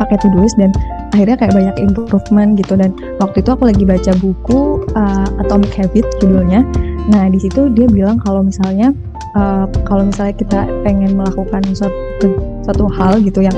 pakai 0.00 0.16
to 0.20 0.28
do 0.32 0.40
list 0.44 0.56
dan 0.56 0.72
akhirnya 1.10 1.36
kayak 1.36 1.54
banyak 1.54 1.76
improvement 1.82 2.54
gitu 2.54 2.78
dan 2.78 2.94
waktu 3.18 3.42
itu 3.42 3.50
aku 3.50 3.64
lagi 3.66 3.84
baca 3.86 4.12
buku 4.18 4.86
uh, 4.94 5.28
Atomic 5.42 5.74
Habit 5.74 6.06
judulnya 6.22 6.62
Nah, 7.08 7.26
di 7.26 7.38
situ 7.40 7.72
dia 7.72 7.88
bilang 7.88 8.20
kalau 8.20 8.44
misalnya 8.44 8.94
uh, 9.34 9.64
kalau 9.88 10.06
misalnya 10.06 10.34
kita 10.36 10.60
pengen 10.86 11.18
melakukan 11.18 11.64
suatu 11.72 12.28
suatu 12.62 12.84
hal 12.92 13.18
gitu 13.24 13.42
yang 13.42 13.56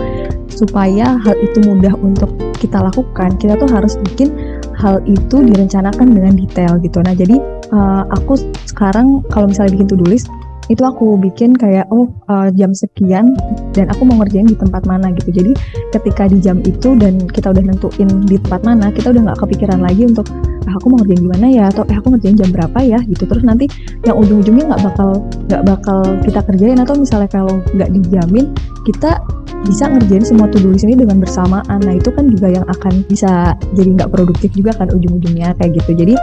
supaya 0.48 1.18
hal 1.20 1.34
itu 1.42 1.58
mudah 1.64 1.92
untuk 1.98 2.32
kita 2.56 2.78
lakukan, 2.78 3.34
kita 3.36 3.58
tuh 3.60 3.66
harus 3.68 3.98
bikin 4.08 4.32
hal 4.78 5.02
itu 5.04 5.42
direncanakan 5.42 6.16
dengan 6.16 6.32
detail 6.38 6.78
gitu. 6.80 7.02
Nah, 7.02 7.12
jadi 7.12 7.36
uh, 7.74 8.08
aku 8.14 8.38
sekarang 8.68 9.20
kalau 9.28 9.50
misalnya 9.50 9.74
bikin 9.74 9.88
to-do 9.90 10.06
list 10.06 10.32
itu 10.72 10.80
aku 10.88 11.20
bikin 11.20 11.52
kayak 11.52 11.84
oh 11.92 12.08
uh, 12.32 12.48
jam 12.56 12.72
sekian 12.72 13.36
dan 13.76 13.92
aku 13.92 14.08
mau 14.08 14.24
ngerjain 14.24 14.48
di 14.48 14.56
tempat 14.56 14.88
mana 14.88 15.12
gitu. 15.12 15.28
Jadi 15.28 15.52
ketika 15.92 16.32
di 16.32 16.40
jam 16.40 16.64
itu 16.64 16.96
dan 16.96 17.20
kita 17.28 17.52
udah 17.52 17.60
nentuin 17.60 18.08
di 18.24 18.40
tempat 18.40 18.64
mana 18.64 18.88
kita 18.88 19.12
udah 19.12 19.28
nggak 19.28 19.38
kepikiran 19.44 19.84
lagi 19.84 20.08
untuk 20.08 20.24
ah, 20.66 20.74
aku 20.78 20.86
mau 20.92 20.98
ngerjain 21.02 21.22
di 21.22 21.30
mana 21.30 21.46
ya 21.50 21.64
atau 21.68 21.82
eh 21.88 21.96
aku 21.96 22.08
ngerjain 22.14 22.36
jam 22.38 22.50
berapa 22.50 22.78
ya 22.82 22.98
gitu 23.06 23.24
terus 23.26 23.44
nanti 23.44 23.66
yang 24.06 24.16
ujung-ujungnya 24.18 24.64
nggak 24.72 24.82
bakal 24.86 25.10
nggak 25.50 25.62
bakal 25.66 26.00
kita 26.22 26.40
kerjain 26.44 26.78
atau 26.80 26.94
misalnya 26.96 27.28
kalau 27.30 27.54
nggak 27.74 27.90
dijamin 27.90 28.46
kita 28.82 29.22
bisa 29.62 29.86
ngerjain 29.86 30.26
semua 30.26 30.50
to 30.50 30.58
do 30.58 30.74
list 30.74 30.82
ini 30.82 30.98
dengan 30.98 31.22
bersamaan. 31.22 31.78
Nah 31.86 31.94
itu 31.94 32.10
kan 32.10 32.26
juga 32.26 32.50
yang 32.50 32.66
akan 32.66 33.06
bisa 33.06 33.54
jadi 33.78 33.90
nggak 33.94 34.10
produktif 34.10 34.50
juga 34.58 34.74
kan 34.74 34.90
ujung-ujungnya 34.90 35.54
kayak 35.58 35.78
gitu. 35.78 35.94
Jadi 35.94 36.14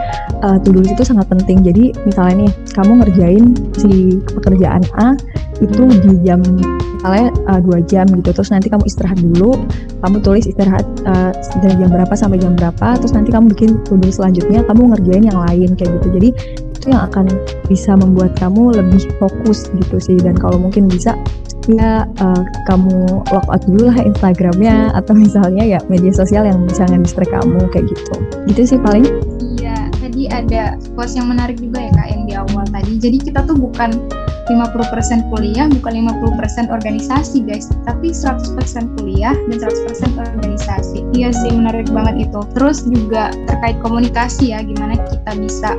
uh, 0.44 0.60
to 0.60 0.76
do 0.76 0.84
list 0.84 0.92
itu 0.92 1.04
sangat 1.08 1.26
penting. 1.32 1.64
Jadi 1.64 1.96
misalnya 2.04 2.44
nih 2.46 2.50
kamu 2.76 2.92
ngerjain 3.00 3.44
si 3.80 4.20
pekerjaan 4.36 4.84
A 5.00 5.16
itu 5.60 5.82
di 6.00 6.12
jam 6.24 6.40
misalnya 6.40 7.28
uh, 7.48 7.80
jam 7.88 8.06
gitu. 8.08 8.30
Terus 8.32 8.50
nanti 8.52 8.68
kamu 8.68 8.84
istirahat 8.84 9.18
dulu. 9.20 9.56
Kamu 10.00 10.16
tulis 10.24 10.44
istirahat 10.48 10.84
uh, 11.04 11.32
dari 11.60 11.76
jam 11.76 11.88
berapa 11.92 12.12
sampai 12.16 12.40
jam 12.40 12.56
berapa. 12.56 12.96
Terus 13.00 13.12
nanti 13.12 13.32
kamu 13.32 13.52
bikin 13.52 13.80
list 14.00 14.20
selanjutnya. 14.20 14.64
Kamu 14.64 14.92
ngerjain 14.96 15.24
yang 15.28 15.38
lain 15.48 15.76
kayak 15.76 15.90
gitu. 16.00 16.08
Jadi 16.16 16.30
itu 16.80 16.96
yang 16.96 17.04
akan 17.12 17.28
bisa 17.68 17.92
membuat 17.92 18.32
kamu 18.40 18.72
lebih 18.72 19.04
fokus 19.20 19.68
gitu 19.68 20.00
sih 20.00 20.16
dan 20.16 20.32
kalau 20.32 20.56
mungkin 20.56 20.88
bisa 20.88 21.12
ya 21.68 22.08
uh, 22.24 22.42
kamu 22.64 23.20
log 23.20 23.46
out 23.52 23.60
dulu 23.68 23.92
lah 23.92 24.00
Instagramnya 24.00 24.96
atau 24.96 25.12
misalnya 25.12 25.76
ya 25.76 25.80
media 25.92 26.08
sosial 26.08 26.48
yang 26.48 26.64
bisa 26.64 26.88
nge 26.88 27.12
kamu 27.20 27.68
kayak 27.68 27.84
gitu 27.84 28.14
gitu 28.48 28.62
sih 28.64 28.78
paling 28.80 29.04
iya 29.60 29.92
tadi 30.00 30.24
ada 30.32 30.80
quotes 30.96 31.20
yang 31.20 31.28
menarik 31.28 31.60
juga 31.60 31.84
ya 31.84 31.90
kak 31.92 32.08
yang 32.08 32.22
di 32.24 32.32
awal 32.32 32.64
tadi 32.72 32.96
jadi 32.96 33.18
kita 33.20 33.40
tuh 33.44 33.60
bukan 33.60 34.00
50% 34.50 35.30
kuliah 35.30 35.70
bukan 35.70 35.92
50% 36.10 36.74
organisasi 36.74 37.46
guys. 37.46 37.70
Tapi 37.86 38.10
100% 38.10 38.58
kuliah 38.98 39.38
dan 39.46 39.58
100% 39.62 40.18
organisasi. 40.18 41.06
Iya 41.14 41.30
sih 41.30 41.54
menarik 41.54 41.86
banget 41.94 42.26
itu. 42.26 42.40
Terus 42.58 42.82
juga 42.90 43.30
terkait 43.46 43.78
komunikasi 43.78 44.50
ya 44.50 44.66
gimana 44.66 44.98
kita 44.98 45.30
bisa 45.38 45.78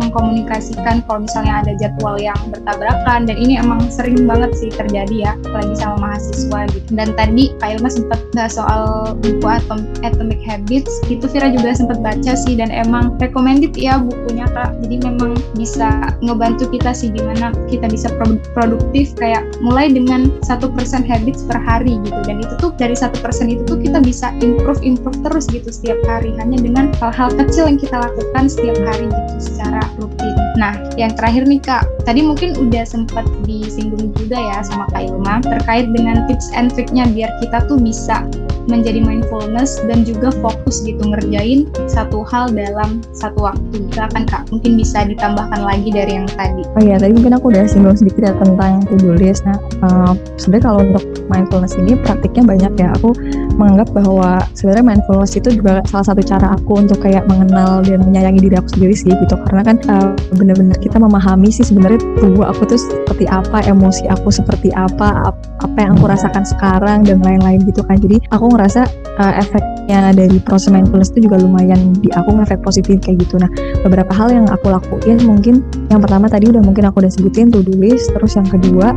mengkomunikasikan 0.00 1.04
kalau 1.04 1.24
misalnya 1.24 1.64
ada 1.64 1.72
jadwal 1.76 2.16
yang 2.16 2.38
bertabrakan. 2.48 3.28
Dan 3.28 3.36
ini 3.36 3.60
emang 3.60 3.88
sering 3.92 4.24
banget 4.24 4.54
sih 4.56 4.70
terjadi 4.72 5.16
ya 5.28 5.32
apalagi 5.44 5.74
sama 5.76 5.96
mahasiswa 6.08 6.60
gitu. 6.72 6.88
Dan 6.94 7.08
tadi 7.16 7.52
Kak 7.60 7.78
Ilma 7.78 7.90
sempat 7.90 8.20
bahas 8.32 8.56
soal 8.56 9.14
buku 9.20 9.44
Atom, 9.44 9.84
Atomic 10.06 10.40
Habits. 10.46 10.90
Itu 11.08 11.28
Vira 11.28 11.52
juga 11.52 11.76
sempat 11.76 12.00
baca 12.00 12.32
sih 12.32 12.56
dan 12.56 12.72
emang 12.72 13.16
recommended 13.20 13.76
ya 13.76 14.00
bukunya 14.00 14.48
Kak. 14.52 14.80
Jadi 14.86 14.96
memang 15.04 15.36
bisa 15.56 16.14
ngebantu 16.24 16.68
kita 16.72 16.96
sih 16.96 17.12
gimana 17.12 17.52
kita 17.68 17.88
bisa 17.88 18.08
produktif 18.56 19.12
kayak 19.16 19.44
mulai 19.60 19.92
dengan 19.92 20.32
satu 20.44 20.72
persen 20.72 21.04
habits 21.04 21.44
per 21.44 21.60
hari 21.60 22.00
gitu. 22.04 22.20
Dan 22.24 22.40
itu 22.40 22.54
tuh 22.60 22.72
dari 22.78 22.96
satu 22.96 23.20
persen 23.20 23.52
itu 23.52 23.62
tuh 23.68 23.78
kita 23.80 24.00
bisa 24.00 24.32
improve 24.40 24.80
improve 24.80 25.18
terus 25.26 25.44
gitu 25.50 25.68
setiap 25.68 25.98
hari. 26.08 26.32
Hanya 26.40 26.58
dengan 26.60 26.90
hal-hal 26.98 27.30
kecil 27.36 27.68
yang 27.68 27.78
kita 27.78 27.96
lakukan 28.00 28.48
setiap 28.48 28.78
hari 28.86 29.06
gitu 29.10 29.52
secara 29.52 29.81
rutin. 29.98 30.34
Nah, 30.58 30.76
yang 31.00 31.12
terakhir 31.16 31.48
nih 31.48 31.60
Kak, 31.62 31.84
tadi 32.04 32.20
mungkin 32.20 32.54
udah 32.58 32.84
sempat 32.84 33.24
disinggung 33.48 34.12
juga 34.16 34.36
ya 34.36 34.58
sama 34.64 34.88
Kak 34.92 35.08
Ilma 35.08 35.40
terkait 35.42 35.88
dengan 35.90 36.28
tips 36.28 36.52
and 36.52 36.70
triknya 36.72 37.08
biar 37.08 37.30
kita 37.40 37.64
tuh 37.66 37.80
bisa 37.80 38.22
menjadi 38.70 39.02
mindfulness 39.02 39.82
dan 39.90 40.06
juga 40.06 40.30
fokus 40.42 40.82
gitu 40.86 41.02
ngerjain 41.02 41.66
satu 41.90 42.22
hal 42.26 42.52
dalam 42.52 43.02
satu 43.14 43.50
waktu. 43.50 43.86
Silakan 43.92 44.24
Kak, 44.28 44.48
mungkin 44.54 44.78
bisa 44.78 45.04
ditambahkan 45.06 45.60
lagi 45.62 45.90
dari 45.90 46.18
yang 46.18 46.28
tadi. 46.30 46.62
Oh 46.78 46.82
iya, 46.82 46.96
tadi 46.98 47.12
mungkin 47.16 47.34
aku 47.36 47.50
udah 47.50 47.64
singgung 47.66 47.98
sedikit 47.98 48.30
ya 48.30 48.32
tentang 48.38 48.84
to-do. 48.86 49.14
Nah, 49.46 49.58
uh, 49.86 50.12
sebenarnya 50.38 50.64
kalau 50.66 50.80
untuk 50.82 51.04
mindfulness 51.30 51.74
ini 51.78 51.98
praktiknya 52.00 52.44
banyak 52.46 52.72
ya. 52.78 52.88
Aku 53.00 53.14
menganggap 53.56 53.92
bahwa 53.92 54.42
sebenarnya 54.56 54.84
mindfulness 54.84 55.36
itu 55.36 55.48
juga 55.60 55.84
salah 55.88 56.06
satu 56.12 56.22
cara 56.24 56.56
aku 56.56 56.82
untuk 56.82 56.98
kayak 57.04 57.24
mengenal 57.28 57.84
dan 57.84 58.02
menyayangi 58.02 58.48
diri 58.48 58.56
aku 58.58 58.68
sendiri 58.72 58.94
sih 58.96 59.12
gitu. 59.12 59.34
Karena 59.48 59.62
kan 59.62 59.76
uh, 59.88 60.10
bener-bener 60.34 60.76
kita 60.78 60.96
memahami 60.98 61.52
sih 61.52 61.64
sebenarnya 61.66 62.00
tubuh 62.18 62.48
aku 62.48 62.66
tuh 62.68 62.80
seperti 62.80 63.28
apa, 63.28 63.64
emosi 63.68 64.08
aku 64.08 64.28
seperti 64.32 64.72
apa, 64.74 65.32
apa 65.60 65.76
yang 65.78 65.94
aku 65.98 66.06
rasakan 66.08 66.44
sekarang 66.44 67.04
dan 67.04 67.20
lain-lain 67.20 67.62
gitu 67.68 67.84
kan. 67.84 68.00
Jadi 68.00 68.18
aku 68.32 68.51
ngerasa 68.54 68.86
uh, 69.18 69.34
efeknya 69.40 70.14
dari 70.14 70.38
proses 70.42 70.70
mindfulness 70.70 71.10
itu 71.16 71.26
juga 71.28 71.42
lumayan 71.42 71.96
di 71.98 72.08
aku 72.14 72.36
ngefek 72.38 72.60
positif 72.62 73.00
kayak 73.02 73.24
gitu. 73.26 73.40
Nah, 73.40 73.50
beberapa 73.82 74.12
hal 74.14 74.30
yang 74.30 74.46
aku 74.48 74.70
lakuin 74.70 75.18
mungkin 75.26 75.64
yang 75.90 76.00
pertama 76.00 76.30
tadi 76.30 76.48
udah 76.48 76.62
mungkin 76.62 76.88
aku 76.88 77.02
udah 77.02 77.12
sebutin 77.12 77.50
to 77.50 77.60
do 77.64 77.74
terus 77.92 78.32
yang 78.38 78.48
kedua 78.48 78.94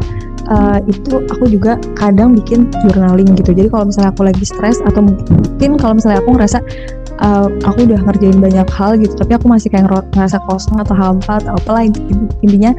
uh, 0.51 0.79
itu 0.85 1.23
aku 1.31 1.49
juga 1.49 1.79
kadang 1.97 2.37
bikin 2.37 2.69
journaling 2.85 3.27
gitu. 3.35 3.51
Jadi 3.55 3.67
kalau 3.71 3.89
misalnya 3.89 4.11
aku 4.13 4.23
lagi 4.27 4.45
stres 4.45 4.79
atau 4.83 5.01
mungkin 5.01 5.79
kalau 5.79 5.97
misalnya 5.97 6.19
aku 6.21 6.29
ngerasa 6.37 6.59
uh, 7.21 7.47
aku 7.63 7.87
udah 7.87 7.99
ngerjain 8.09 8.39
banyak 8.39 8.67
hal 8.71 8.97
gitu 8.99 9.13
tapi 9.15 9.37
aku 9.37 9.47
masih 9.47 9.71
kayak 9.71 9.87
ngerasa 10.15 10.37
kosong 10.47 10.79
atau 10.81 10.95
hampa 10.95 11.39
atau 11.39 11.55
apalah 11.55 11.87
intinya 12.43 12.75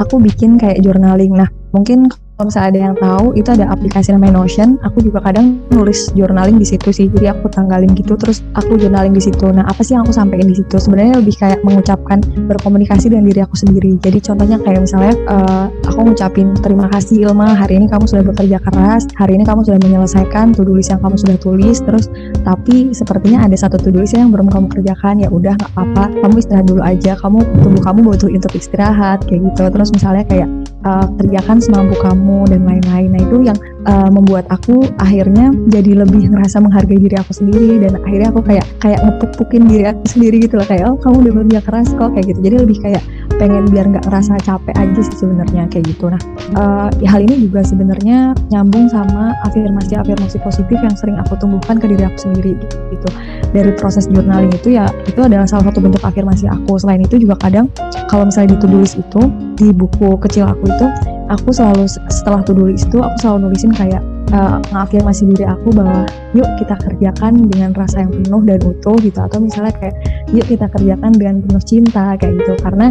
aku 0.00 0.18
bikin 0.18 0.58
kayak 0.58 0.82
journaling 0.82 1.34
nah 1.34 1.46
mungkin 1.70 2.10
kalau 2.36 2.52
misalnya 2.52 2.68
ada 2.68 2.80
yang 2.84 2.94
tahu 3.00 3.26
itu 3.32 3.48
ada 3.48 3.64
aplikasi 3.72 4.12
namanya 4.12 4.44
Notion. 4.44 4.76
Aku 4.84 5.00
juga 5.00 5.24
kadang 5.24 5.56
nulis 5.72 6.12
journaling 6.12 6.60
di 6.60 6.68
situ 6.68 6.92
sih. 6.92 7.08
Jadi 7.08 7.32
aku 7.32 7.48
tanggalin 7.48 7.88
gitu 7.96 8.12
terus 8.12 8.44
aku 8.52 8.76
journaling 8.76 9.16
di 9.16 9.24
situ. 9.24 9.48
Nah 9.48 9.64
apa 9.64 9.80
sih 9.80 9.96
yang 9.96 10.04
aku 10.04 10.12
sampaikan 10.12 10.52
di 10.52 10.60
situ? 10.60 10.76
Sebenarnya 10.76 11.16
lebih 11.16 11.32
kayak 11.40 11.64
mengucapkan 11.64 12.20
berkomunikasi 12.44 13.08
dengan 13.08 13.32
diri 13.32 13.40
aku 13.40 13.56
sendiri. 13.56 13.96
Jadi 14.04 14.20
contohnya 14.20 14.60
kayak 14.60 14.84
misalnya 14.84 15.16
uh, 15.32 15.72
aku 15.88 16.12
ngucapin 16.12 16.52
terima 16.60 16.92
kasih 16.92 17.24
Ilma. 17.24 17.56
Hari 17.56 17.80
ini 17.80 17.88
kamu 17.88 18.04
sudah 18.04 18.24
bekerja 18.28 18.60
keras. 18.68 19.08
Hari 19.16 19.40
ini 19.40 19.44
kamu 19.48 19.64
sudah 19.64 19.80
menyelesaikan 19.80 20.52
to 20.52 20.60
list 20.68 20.92
yang 20.92 21.00
kamu 21.00 21.16
sudah 21.16 21.40
tulis. 21.40 21.80
Terus 21.80 22.12
tapi 22.44 22.92
sepertinya 22.92 23.48
ada 23.48 23.56
satu 23.56 23.80
to 23.80 23.88
list 23.88 24.12
yang 24.12 24.28
belum 24.28 24.52
kamu 24.52 24.68
kerjakan. 24.76 25.24
Ya 25.24 25.32
udah 25.32 25.56
nggak 25.56 25.72
apa-apa. 25.72 26.12
Kamu 26.20 26.36
istirahat 26.36 26.68
dulu 26.68 26.84
aja. 26.84 27.16
Kamu 27.16 27.40
tubuh 27.64 27.80
kamu 27.80 27.98
butuh 28.12 28.28
untuk 28.28 28.52
istirahat 28.52 29.24
kayak 29.24 29.40
gitu. 29.40 29.72
Terus 29.72 29.88
misalnya 29.88 30.28
kayak 30.28 30.48
uh, 30.86 31.06
kerjakan 31.18 31.58
semampu 31.58 31.98
kamu 31.98 32.46
dan 32.48 32.62
lain-lain. 32.62 33.08
Nah 33.12 33.20
itu 33.20 33.36
yang 33.42 33.58
uh, 33.86 34.10
membuat 34.10 34.44
aku 34.50 34.84
akhirnya 34.98 35.54
jadi 35.70 36.04
lebih 36.04 36.28
ngerasa 36.34 36.60
menghargai 36.60 36.98
diri 36.98 37.16
aku 37.16 37.32
sendiri 37.32 37.80
dan 37.80 37.96
akhirnya 38.02 38.28
aku 38.34 38.42
kayak 38.44 38.66
kayak 38.82 39.00
ngepuk-pukin 39.06 39.62
diri 39.70 39.84
aku 39.88 40.04
sendiri 40.10 40.36
gitu 40.44 40.58
loh 40.58 40.66
kayak 40.68 40.84
oh 40.90 40.98
kamu 41.00 41.16
udah 41.26 41.32
bekerja 41.40 41.60
keras 41.64 41.88
kok 41.94 42.10
kayak 42.12 42.26
gitu. 42.34 42.40
Jadi 42.42 42.56
lebih 42.66 42.78
kayak 42.82 43.02
pengen 43.36 43.64
biar 43.70 43.86
nggak 43.88 44.04
ngerasa 44.08 44.32
capek 44.42 44.74
aja 44.76 45.00
sih 45.00 45.16
sebenarnya 45.16 45.62
kayak 45.70 45.84
gitu. 45.88 46.04
Nah 46.10 46.20
uh, 46.58 46.88
ya 47.00 47.08
hal 47.16 47.20
ini 47.22 47.46
juga 47.48 47.62
sebenarnya 47.62 48.34
nyambung 48.50 48.90
sama 48.90 49.32
afirmasi-afirmasi 49.48 50.36
positif 50.42 50.78
yang 50.78 50.94
sering 50.98 51.16
aku 51.22 51.38
tumbuhkan 51.38 51.78
ke 51.78 51.86
diri 51.88 52.04
aku 52.04 52.30
sendiri 52.30 52.52
gitu. 52.92 53.08
Dari 53.54 53.72
proses 53.78 54.10
journaling 54.10 54.52
itu 54.52 54.76
ya 54.76 54.90
itu 55.06 55.20
adalah 55.22 55.46
salah 55.48 55.70
satu 55.70 55.78
bentuk 55.80 56.02
afirmasi 56.02 56.50
aku. 56.50 56.76
Selain 56.76 57.00
itu 57.00 57.16
juga 57.16 57.38
kadang 57.38 57.70
kalau 58.10 58.28
misalnya 58.28 58.56
di 58.56 58.58
to 58.60 58.68
itu 58.76 59.22
di 59.56 59.68
buku 59.72 60.20
kecil 60.20 60.46
aku 60.46 60.64
itu 60.68 61.15
aku 61.30 61.50
selalu 61.50 61.86
setelah 61.88 62.40
to 62.46 62.52
do 62.54 62.70
itu 62.70 62.98
aku 63.02 63.16
selalu 63.22 63.50
nulisin 63.50 63.72
kayak 63.74 64.02
uh, 64.34 64.58
ngafirmasi 64.72 65.28
diri 65.34 65.46
aku 65.46 65.70
bahwa 65.70 66.06
yuk 66.34 66.46
kita 66.58 66.74
kerjakan 66.80 67.46
dengan 67.50 67.70
rasa 67.76 68.02
yang 68.02 68.10
penuh 68.10 68.42
dan 68.42 68.60
utuh 68.64 68.96
gitu. 68.98 69.18
Atau 69.20 69.38
misalnya 69.42 69.72
kayak 69.76 69.94
yuk 70.32 70.46
kita 70.48 70.66
kerjakan 70.70 71.12
dengan 71.14 71.36
penuh 71.44 71.62
cinta 71.62 72.16
kayak 72.18 72.32
gitu. 72.42 72.52
Karena 72.62 72.86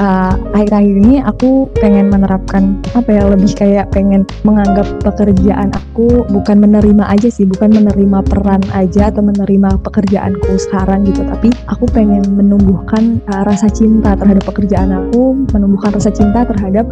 uh, 0.00 0.34
akhir-akhir 0.56 0.94
ini 1.06 1.14
aku 1.22 1.70
pengen 1.78 2.10
menerapkan 2.10 2.78
apa 2.96 3.10
ya 3.10 3.22
lebih 3.28 3.52
kayak 3.54 3.86
pengen 3.94 4.26
menganggap 4.42 4.86
pekerjaan 5.04 5.70
aku 5.74 6.24
bukan 6.30 6.56
menerima 6.62 7.04
aja 7.06 7.28
sih 7.28 7.46
bukan 7.46 7.74
menerima 7.74 8.24
peran 8.26 8.62
aja 8.74 9.12
atau 9.12 9.22
menerima 9.22 9.78
pekerjaanku 9.84 10.50
sekarang 10.70 11.06
gitu. 11.06 11.22
Tapi 11.26 11.52
aku 11.70 11.84
pengen 11.90 12.24
menumbuhkan 12.34 13.22
uh, 13.30 13.42
rasa 13.46 13.70
cinta 13.70 14.16
terhadap 14.16 14.42
pekerjaan 14.46 14.90
aku 14.90 15.36
menumbuhkan 15.54 15.94
rasa 15.94 16.10
cinta 16.10 16.42
terhadap 16.46 16.86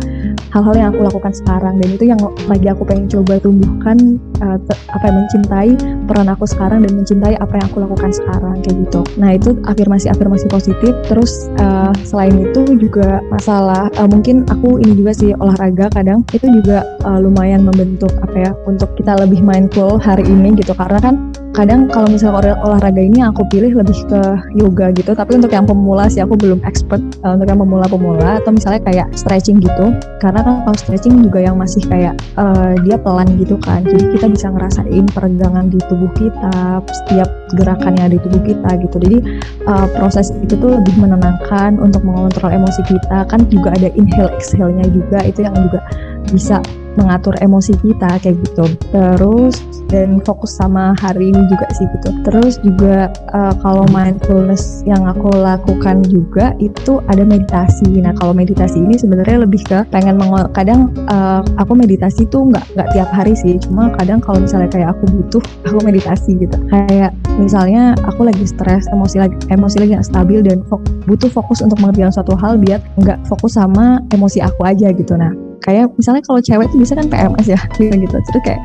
hal-hal 0.55 0.74
yang 0.74 0.88
aku 0.94 1.03
lakukan 1.05 1.33
sekarang 1.35 1.74
dan 1.79 1.88
itu 1.92 2.05
yang 2.09 2.20
lagi 2.48 2.66
aku 2.70 2.83
pengen 2.88 3.07
coba 3.11 3.37
tumbuhkan 3.40 3.96
uh, 4.40 4.59
apa 4.92 5.05
yang 5.05 5.16
mencintai 5.24 5.70
peran 6.09 6.29
aku 6.33 6.44
sekarang 6.48 6.85
dan 6.85 6.92
mencintai 6.96 7.35
apa 7.38 7.53
yang 7.61 7.66
aku 7.68 7.79
lakukan 7.85 8.11
sekarang 8.11 8.57
kayak 8.64 8.77
gitu. 8.88 9.01
Nah 9.20 9.31
itu 9.37 9.51
afirmasi-afirmasi 9.68 10.46
positif. 10.48 10.92
Terus 11.07 11.53
uh, 11.61 11.92
selain 12.03 12.35
itu 12.38 12.64
juga 12.81 13.20
masalah 13.29 13.92
uh, 14.01 14.09
mungkin 14.09 14.48
aku 14.48 14.81
ini 14.81 14.98
juga 14.98 15.12
sih 15.14 15.31
olahraga 15.37 15.92
kadang 15.92 16.24
itu 16.33 16.46
juga 16.48 16.85
uh, 17.05 17.18
lumayan 17.20 17.64
membentuk 17.64 18.11
apa 18.24 18.37
ya 18.48 18.53
untuk 18.64 18.88
kita 18.96 19.14
lebih 19.20 19.44
mindful 19.44 20.01
hari 20.01 20.24
ini 20.24 20.57
gitu 20.57 20.72
karena 20.74 20.98
kan 20.98 21.14
kadang 21.59 21.90
kalau 21.90 22.07
misalnya 22.07 22.55
olahraga 22.62 23.03
ini 23.03 23.18
aku 23.27 23.42
pilih 23.51 23.75
lebih 23.75 23.99
ke 24.07 24.23
yoga 24.55 24.94
gitu 24.94 25.11
tapi 25.11 25.35
untuk 25.35 25.51
yang 25.51 25.66
pemula 25.66 26.07
sih 26.07 26.23
aku 26.23 26.38
belum 26.38 26.62
expert 26.62 27.03
uh, 27.27 27.35
untuk 27.35 27.51
yang 27.51 27.59
pemula-pemula 27.59 28.38
atau 28.38 28.55
misalnya 28.55 28.79
kayak 28.87 29.11
stretching 29.18 29.59
gitu. 29.59 29.90
Karena 30.23 30.47
kan 30.47 30.62
kalau 30.62 30.79
stretching 30.79 31.18
juga 31.27 31.42
yang 31.42 31.59
masih 31.59 31.83
kayak 31.90 32.14
uh, 32.38 32.79
dia 32.87 32.94
pelan 32.94 33.27
gitu 33.42 33.59
kan 33.59 33.83
jadi 33.83 34.05
kita 34.14 34.27
bisa 34.31 34.47
ngerasain 34.53 35.05
peregangan 35.11 35.66
di 35.73 35.79
tubuh 35.90 36.11
kita 36.14 36.85
setiap 36.87 37.29
gerakan 37.56 37.96
yang 37.96 38.12
ada 38.12 38.14
di 38.16 38.22
tubuh 38.24 38.42
kita 38.44 38.70
gitu. 38.82 38.96
Jadi 39.00 39.18
uh, 39.64 39.87
proses 39.96 40.34
itu 40.42 40.54
tuh 40.58 40.76
lebih 40.80 40.94
menenangkan 41.00 41.80
untuk 41.80 42.02
mengontrol 42.04 42.50
emosi 42.52 42.82
kita. 42.84 43.24
Kan 43.30 43.46
juga 43.48 43.72
ada 43.76 43.88
inhale 43.94 44.32
exhale-nya 44.37 44.87
juga 44.90 45.18
itu 45.24 45.46
yang 45.46 45.54
juga 45.56 45.80
bisa 46.28 46.61
mengatur 46.98 47.38
emosi 47.38 47.78
kita 47.78 48.18
kayak 48.18 48.37
gitu. 48.42 48.64
Terus 48.90 49.62
dan 49.88 50.20
fokus 50.20 50.52
sama 50.52 50.92
hari 51.00 51.32
ini 51.32 51.40
juga 51.48 51.66
sih 51.72 51.87
gitu. 51.88 52.11
Terus 52.26 52.61
juga 52.61 53.08
uh, 53.32 53.54
kalau 53.64 53.88
mindfulness 53.88 54.84
yang 54.84 55.08
aku 55.08 55.32
lakukan 55.32 56.04
juga 56.11 56.52
itu 56.61 57.00
ada 57.08 57.24
meditasi. 57.24 57.88
Nah 58.02 58.12
kalau 58.18 58.37
meditasi 58.37 58.82
ini 58.82 59.00
sebenarnya 59.00 59.48
lebih 59.48 59.64
ke 59.64 59.87
pengen 59.88 60.20
mengol 60.20 60.44
kadang 60.52 60.92
uh, 61.08 61.40
aku 61.56 61.72
meditasi 61.78 62.28
tuh 62.28 62.52
nggak 62.52 62.64
nggak 62.76 62.88
tiap 62.92 63.08
hari 63.14 63.32
sih. 63.32 63.56
Cuma 63.62 63.88
kadang 63.96 64.20
kalau 64.20 64.44
misalnya 64.44 64.68
kayak 64.68 64.92
aku 64.92 65.08
butuh 65.08 65.42
aku 65.64 65.78
meditasi 65.80 66.37
gitu. 66.37 66.56
Kayak 66.68 67.16
misalnya 67.38 67.94
aku 68.05 68.27
lagi 68.27 68.44
stres 68.44 68.90
emosi 68.90 69.22
lagi 69.22 69.37
emosi 69.48 69.77
lagi 69.79 69.90
nggak 69.94 70.09
stabil 70.11 70.42
dan 70.42 70.61
fok 70.66 70.83
butuh 71.07 71.31
fokus 71.31 71.62
untuk 71.62 71.79
mengerjakan 71.79 72.12
suatu 72.12 72.35
hal 72.35 72.59
biar 72.59 72.83
nggak 72.98 73.22
fokus 73.31 73.57
sama 73.57 74.03
emosi 74.12 74.42
aku 74.42 74.66
aja 74.66 74.90
gitu. 74.92 75.14
Nah 75.14 75.47
kayak 75.62 75.90
misalnya 75.97 76.23
kalau 76.25 76.40
cewek 76.42 76.66
tuh 76.71 76.79
bisa 76.81 76.92
kan 76.94 77.07
PMS 77.07 77.47
ya 77.47 77.61
gitu 77.77 77.94
gitu. 77.94 78.16
Terus 78.16 78.42
kayak 78.44 78.61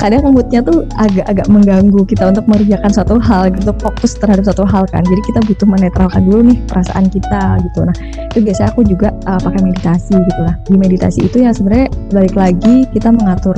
kadang 0.00 0.32
moodnya 0.32 0.60
tuh 0.64 0.88
agak-agak 0.96 1.46
mengganggu 1.52 2.00
kita 2.08 2.32
untuk 2.32 2.44
mengerjakan 2.48 2.90
suatu 2.90 3.20
hal 3.20 3.52
gitu 3.52 3.72
fokus 3.78 4.16
terhadap 4.16 4.44
suatu 4.48 4.64
hal 4.64 4.84
kan. 4.88 5.04
Jadi 5.04 5.22
kita 5.28 5.40
butuh 5.44 5.66
menetralkan 5.68 6.22
dulu 6.24 6.40
nih 6.52 6.58
perasaan 6.66 7.06
kita 7.12 7.60
gitu. 7.64 7.78
Nah 7.84 7.96
itu 8.32 8.38
biasanya 8.40 8.68
aku 8.72 8.80
juga 8.86 9.08
uh, 9.28 9.40
pakai 9.40 9.60
meditasi 9.60 10.14
gitu 10.16 10.40
lah. 10.40 10.54
Di 10.66 10.76
meditasi 10.76 11.20
itu 11.28 11.36
ya 11.44 11.52
sebenarnya 11.52 11.88
balik 12.10 12.34
lagi 12.34 12.88
kita 12.96 13.12
mengatur 13.12 13.56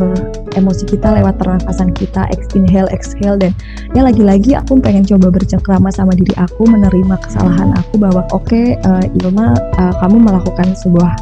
emosi 0.56 0.84
kita 0.84 1.16
lewat 1.16 1.40
pernafasan 1.40 1.92
kita 1.96 2.28
inhale 2.54 2.88
exhale 2.92 3.40
dan 3.40 3.52
ya 3.96 4.04
lagi-lagi 4.04 4.56
aku 4.56 4.78
pengen 4.80 5.04
coba 5.04 5.32
bercengkrama 5.32 5.88
sama 5.88 6.12
diri 6.12 6.32
aku 6.36 6.68
menerima 6.68 7.16
kesalahan 7.24 7.72
aku 7.76 7.96
bahwa 7.96 8.22
oke 8.32 8.44
okay, 8.48 8.76
uh, 8.84 9.04
Ilma 9.24 9.56
uh, 9.80 9.94
kamu 10.04 10.16
melakukan 10.20 10.76
sebuah 10.76 11.12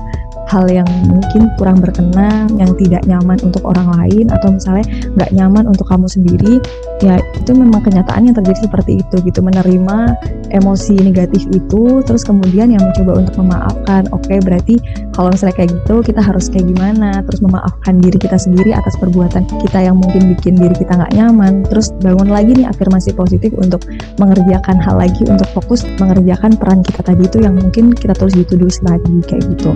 hal 0.50 0.66
yang 0.66 0.88
mungkin 1.06 1.46
kurang 1.54 1.78
berkenan, 1.78 2.50
yang 2.58 2.74
tidak 2.74 3.06
nyaman 3.06 3.38
untuk 3.46 3.62
orang 3.62 3.86
lain 3.94 4.26
atau 4.34 4.50
misalnya 4.50 4.82
nggak 5.14 5.30
nyaman 5.30 5.64
untuk 5.70 5.86
kamu 5.86 6.10
sendiri, 6.10 6.58
ya 6.98 7.22
itu 7.38 7.54
memang 7.54 7.86
kenyataan 7.86 8.26
yang 8.26 8.34
terjadi 8.34 8.66
seperti 8.66 8.98
itu 8.98 9.16
gitu. 9.22 9.38
Menerima 9.38 10.18
emosi 10.50 10.98
negatif 10.98 11.46
itu, 11.54 12.02
terus 12.02 12.26
kemudian 12.26 12.74
yang 12.74 12.82
mencoba 12.82 13.22
untuk 13.22 13.38
memaafkan. 13.38 14.10
Oke, 14.10 14.42
berarti 14.42 14.82
kalau 15.14 15.30
misalnya 15.30 15.54
kayak 15.62 15.70
gitu 15.70 16.02
kita 16.02 16.18
harus 16.18 16.50
kayak 16.50 16.66
gimana, 16.66 17.22
terus 17.30 17.38
memaafkan 17.38 18.02
diri 18.02 18.18
kita 18.18 18.34
sendiri 18.34 18.74
atas 18.74 18.98
perbuatan 18.98 19.46
kita 19.62 19.86
yang 19.86 20.02
mungkin 20.02 20.34
bikin 20.34 20.58
diri 20.58 20.74
kita 20.74 20.98
nggak 20.98 21.14
nyaman, 21.14 21.62
terus 21.70 21.94
bangun 22.02 22.26
lagi 22.26 22.58
nih 22.58 22.66
afirmasi 22.66 23.14
positif 23.14 23.54
untuk 23.54 23.86
mengerjakan 24.18 24.82
hal 24.82 24.98
lagi 24.98 25.22
untuk 25.30 25.46
fokus 25.54 25.86
mengerjakan 26.02 26.58
peran 26.58 26.82
kita 26.82 27.06
tadi 27.06 27.22
itu 27.28 27.38
yang 27.38 27.54
mungkin 27.54 27.94
kita 27.94 28.16
tulis 28.18 28.34
di 28.34 28.42
to-do 28.42 28.66
lagi 28.82 29.14
kayak 29.28 29.42
gitu 29.54 29.72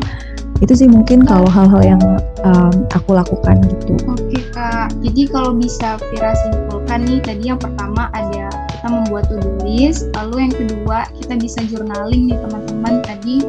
itu 0.65 0.73
sih 0.73 0.89
mungkin 0.89 1.29
kalau 1.29 1.45
hal-hal 1.45 1.83
yang 1.85 2.03
um, 2.41 2.75
aku 2.97 3.13
lakukan 3.13 3.61
gitu. 3.69 4.01
Oke 4.09 4.41
kak, 4.57 4.97
jadi 5.05 5.29
kalau 5.29 5.53
bisa 5.53 6.01
Vira 6.09 6.33
simpulkan 6.49 7.05
nih 7.05 7.21
tadi 7.21 7.53
yang 7.53 7.61
pertama 7.61 8.09
ada 8.17 8.49
kita 8.73 8.89
membuat 8.89 9.29
to-do 9.29 9.61
list, 9.61 10.09
lalu 10.17 10.49
yang 10.49 10.55
kedua 10.57 11.05
kita 11.21 11.37
bisa 11.37 11.61
journaling 11.69 12.33
nih 12.33 12.39
teman-teman. 12.41 13.05
Tadi 13.05 13.45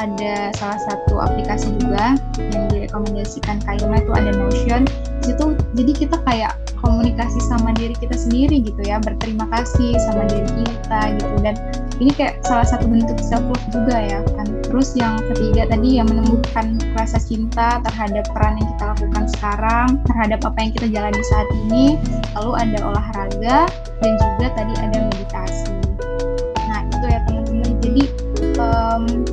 ada 0.00 0.48
salah 0.56 0.80
satu 0.88 1.20
aplikasi 1.20 1.76
juga 1.76 2.16
yang 2.56 2.64
direkomendasikan 2.72 3.60
Kak 3.60 3.84
Ilma 3.84 4.00
itu 4.00 4.12
ada 4.16 4.32
Notion. 4.32 4.82
Situ 5.20 5.52
jadi 5.76 5.92
kita 5.92 6.16
kayak 6.24 6.56
komunikasi 6.80 7.36
sama 7.44 7.76
diri 7.76 7.92
kita 8.00 8.16
sendiri 8.16 8.64
gitu 8.64 8.80
ya, 8.80 8.96
berterima 9.04 9.44
kasih 9.52 9.92
sama 10.08 10.24
diri 10.32 10.64
kita 10.64 11.00
gitu. 11.20 11.36
Dan 11.44 11.54
ini 12.00 12.10
kayak 12.16 12.40
salah 12.48 12.64
satu 12.64 12.88
bentuk 12.88 13.20
self 13.20 13.44
love 13.44 13.66
juga 13.68 14.00
ya 14.00 14.24
kan. 14.40 14.48
Terus 14.64 14.96
yang 14.96 15.20
ketiga 15.28 15.68
tadi 15.68 16.00
yang 16.00 16.08
menumbuhkan 16.08 16.80
rasa 16.96 17.20
cinta 17.20 17.84
terhadap 17.84 18.24
peran 18.32 18.56
yang 18.56 18.68
kita 18.76 18.84
lakukan 18.96 19.24
sekarang 19.36 19.88
terhadap 20.08 20.40
apa 20.48 20.58
yang 20.58 20.72
kita 20.72 20.86
jalani 20.88 21.22
saat 21.28 21.48
ini. 21.68 22.00
Lalu 22.40 22.52
ada 22.56 22.78
olahraga 22.88 23.58
dan 24.00 24.12
juga 24.16 24.46
tadi 24.56 24.74
ada 24.80 24.98
meditasi 25.04 25.79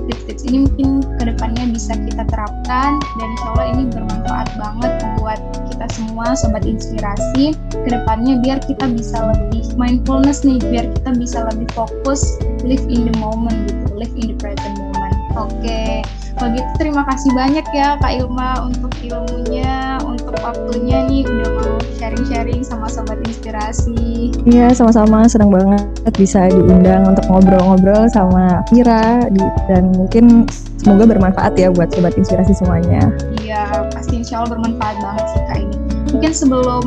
tips-tips 0.07 0.43
ini 0.47 0.57
mungkin 0.67 1.03
ke 1.17 1.23
depannya 1.27 1.63
bisa 1.71 1.93
kita 1.95 2.23
terapkan 2.27 2.91
dan 2.99 3.27
insya 3.35 3.47
Allah 3.55 3.67
ini 3.75 3.83
bermanfaat 3.91 4.47
banget 4.59 4.93
buat 5.19 5.39
kita 5.71 5.85
semua 5.93 6.33
sobat 6.35 6.63
inspirasi 6.65 7.55
ke 7.71 7.89
depannya 7.89 8.39
biar 8.41 8.57
kita 8.63 8.87
bisa 8.91 9.17
lebih 9.33 9.63
mindfulness 9.77 10.41
nih 10.41 10.57
biar 10.59 10.85
kita 10.99 11.11
bisa 11.15 11.45
lebih 11.53 11.67
fokus 11.75 12.39
live 12.65 12.83
in 12.89 13.07
the 13.07 13.15
moment 13.21 13.55
gitu 13.69 13.93
live 13.97 14.15
in 14.17 14.33
the 14.33 14.37
present 14.39 14.75
moment 14.79 15.15
oke 15.37 15.51
okay. 15.61 16.01
kalau 16.37 16.53
gitu 16.53 16.69
terima 16.77 17.03
kasih 17.05 17.29
banyak 17.33 17.65
ya 17.73 17.97
Kak 18.01 18.13
Ilma 18.17 18.69
untuk 18.69 18.93
ilmunya 19.03 19.96
untuk 20.27 20.43
waktunya 20.43 21.07
nih 21.07 21.23
udah 21.23 21.49
mau 21.55 21.73
sharing-sharing 21.95 22.59
sama 22.59 22.91
sobat 22.91 23.15
inspirasi. 23.23 24.35
Iya 24.43 24.75
sama-sama. 24.75 25.23
Senang 25.31 25.55
banget 25.55 25.87
bisa 26.19 26.51
diundang 26.51 27.15
untuk 27.15 27.23
ngobrol-ngobrol 27.31 28.11
sama 28.11 28.59
Kira 28.67 29.23
dan 29.71 29.95
mungkin 29.95 30.43
semoga 30.83 31.15
bermanfaat 31.15 31.55
ya 31.55 31.71
buat 31.71 31.95
sobat 31.95 32.19
inspirasi 32.19 32.51
semuanya. 32.51 33.07
Iya 33.39 33.87
pasti 33.95 34.19
insya 34.19 34.43
Allah 34.43 34.59
bermanfaat 34.59 34.95
banget 34.99 35.25
sih 35.31 35.41
Kak 35.47 35.57
ini. 35.63 35.77
Mungkin 36.07 36.31
sebelum 36.35 36.83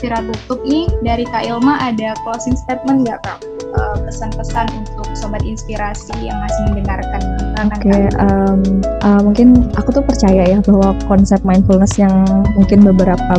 Vira 0.00 0.18
tutup 0.26 0.60
nih 0.66 0.86
dari 1.06 1.26
Kak 1.28 1.46
Ilma 1.46 1.78
ada 1.78 2.18
closing 2.26 2.58
statement 2.58 3.06
nggak 3.06 3.22
Kak? 3.22 3.38
Eh, 3.70 3.96
pesan-pesan 4.02 4.66
uh, 4.66 4.80
untuk 4.82 5.06
sobat 5.14 5.46
inspirasi 5.46 6.10
yang 6.18 6.34
masih 6.42 6.62
mendengarkan 6.74 7.22
Oke, 7.70 7.86
okay, 7.86 8.02
um, 8.18 8.82
uh, 9.06 9.20
mungkin 9.22 9.70
aku 9.78 9.94
tuh 9.94 10.02
percaya 10.02 10.42
ya 10.42 10.58
bahwa 10.58 10.90
konsep 11.06 11.38
mindfulness 11.46 11.94
yang 11.94 12.26
mungkin 12.58 12.82
beberapa 12.82 13.38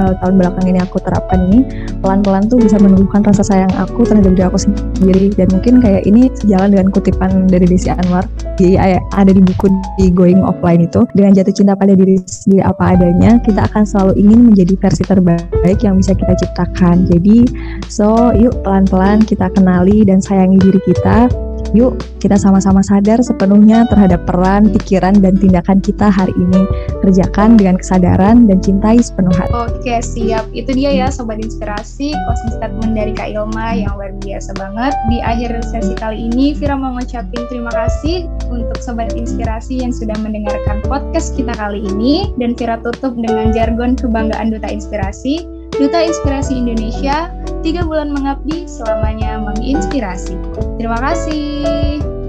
uh, 0.00 0.16
tahun 0.24 0.40
belakang 0.40 0.66
ini 0.72 0.80
aku 0.80 0.96
terapkan 1.04 1.52
ini 1.52 1.60
pelan-pelan 2.00 2.48
tuh 2.48 2.56
bisa 2.56 2.80
menumbuhkan 2.80 3.20
rasa 3.20 3.44
sayang 3.44 3.72
aku 3.76 4.08
terhadap 4.08 4.32
diri 4.32 4.44
aku 4.48 4.58
sendiri. 4.58 5.28
Dan 5.36 5.52
mungkin 5.52 5.84
kayak 5.84 6.08
ini 6.08 6.32
sejalan 6.40 6.72
dengan 6.72 6.88
kutipan 6.88 7.44
dari 7.46 7.68
Desi 7.68 7.92
Anwar 7.92 8.24
di 8.56 8.80
ada 8.80 9.30
di 9.30 9.40
buku 9.44 9.68
di 10.00 10.08
Going 10.08 10.40
Offline 10.40 10.88
itu 10.88 11.04
dengan 11.12 11.36
jatuh 11.36 11.52
cinta 11.52 11.76
pada 11.76 11.92
diri 11.92 12.16
sendiri 12.24 12.64
apa 12.64 12.96
adanya 12.96 13.36
kita 13.44 13.68
akan 13.68 13.84
selalu 13.84 14.12
ingin 14.16 14.40
menjadi 14.52 14.74
versi 14.80 15.02
terbaik 15.04 15.78
yang 15.84 16.00
bisa 16.00 16.16
kita 16.16 16.32
ciptakan. 16.40 17.04
Jadi 17.08 17.44
so 17.92 18.32
yuk 18.32 18.56
pelan-pelan 18.64 19.20
kita 19.24 19.52
kenali 19.52 20.04
dan 20.08 20.24
sayangi 20.24 20.56
diri 20.60 20.80
kita 20.88 21.28
Yuk, 21.70 22.02
kita 22.18 22.34
sama-sama 22.34 22.82
sadar 22.82 23.22
sepenuhnya 23.22 23.86
terhadap 23.86 24.26
peran, 24.26 24.68
pikiran, 24.74 25.14
dan 25.22 25.38
tindakan 25.38 25.78
kita 25.78 26.10
hari 26.10 26.34
ini. 26.34 26.66
Kerjakan 27.00 27.54
dengan 27.54 27.78
kesadaran 27.78 28.50
dan 28.50 28.58
cintai 28.58 28.98
sepenuh 28.98 29.32
hati. 29.32 29.52
Oke, 29.54 30.02
siap. 30.02 30.48
Itu 30.50 30.74
dia 30.74 30.90
ya 30.90 31.06
Sobat 31.08 31.38
Inspirasi, 31.38 32.12
closing 32.12 32.52
statement 32.58 32.92
dari 32.98 33.12
Kak 33.14 33.30
Ilma 33.30 33.78
yang 33.78 33.94
luar 33.94 34.12
biasa 34.18 34.50
banget. 34.58 34.92
Di 35.08 35.18
akhir 35.22 35.50
sesi 35.70 35.94
kali 35.96 36.28
ini, 36.32 36.52
Vira 36.58 36.74
mau 36.74 36.98
ngucapin 36.98 37.42
terima 37.46 37.70
kasih 37.70 38.26
untuk 38.50 38.78
Sobat 38.82 39.14
Inspirasi 39.14 39.80
yang 39.84 39.94
sudah 39.94 40.18
mendengarkan 40.18 40.82
podcast 40.84 41.38
kita 41.38 41.54
kali 41.54 41.86
ini. 41.96 42.34
Dan 42.36 42.58
Vira 42.58 42.82
tutup 42.82 43.14
dengan 43.14 43.54
jargon 43.54 43.94
kebanggaan 43.94 44.50
Duta 44.50 44.68
Inspirasi. 44.68 45.59
Duta 45.76 46.02
Inspirasi 46.02 46.58
Indonesia, 46.58 47.30
tiga 47.62 47.86
bulan 47.86 48.10
mengabdi, 48.10 48.66
selamanya 48.66 49.38
menginspirasi. 49.38 50.34
Terima 50.80 50.98
kasih. 50.98 52.19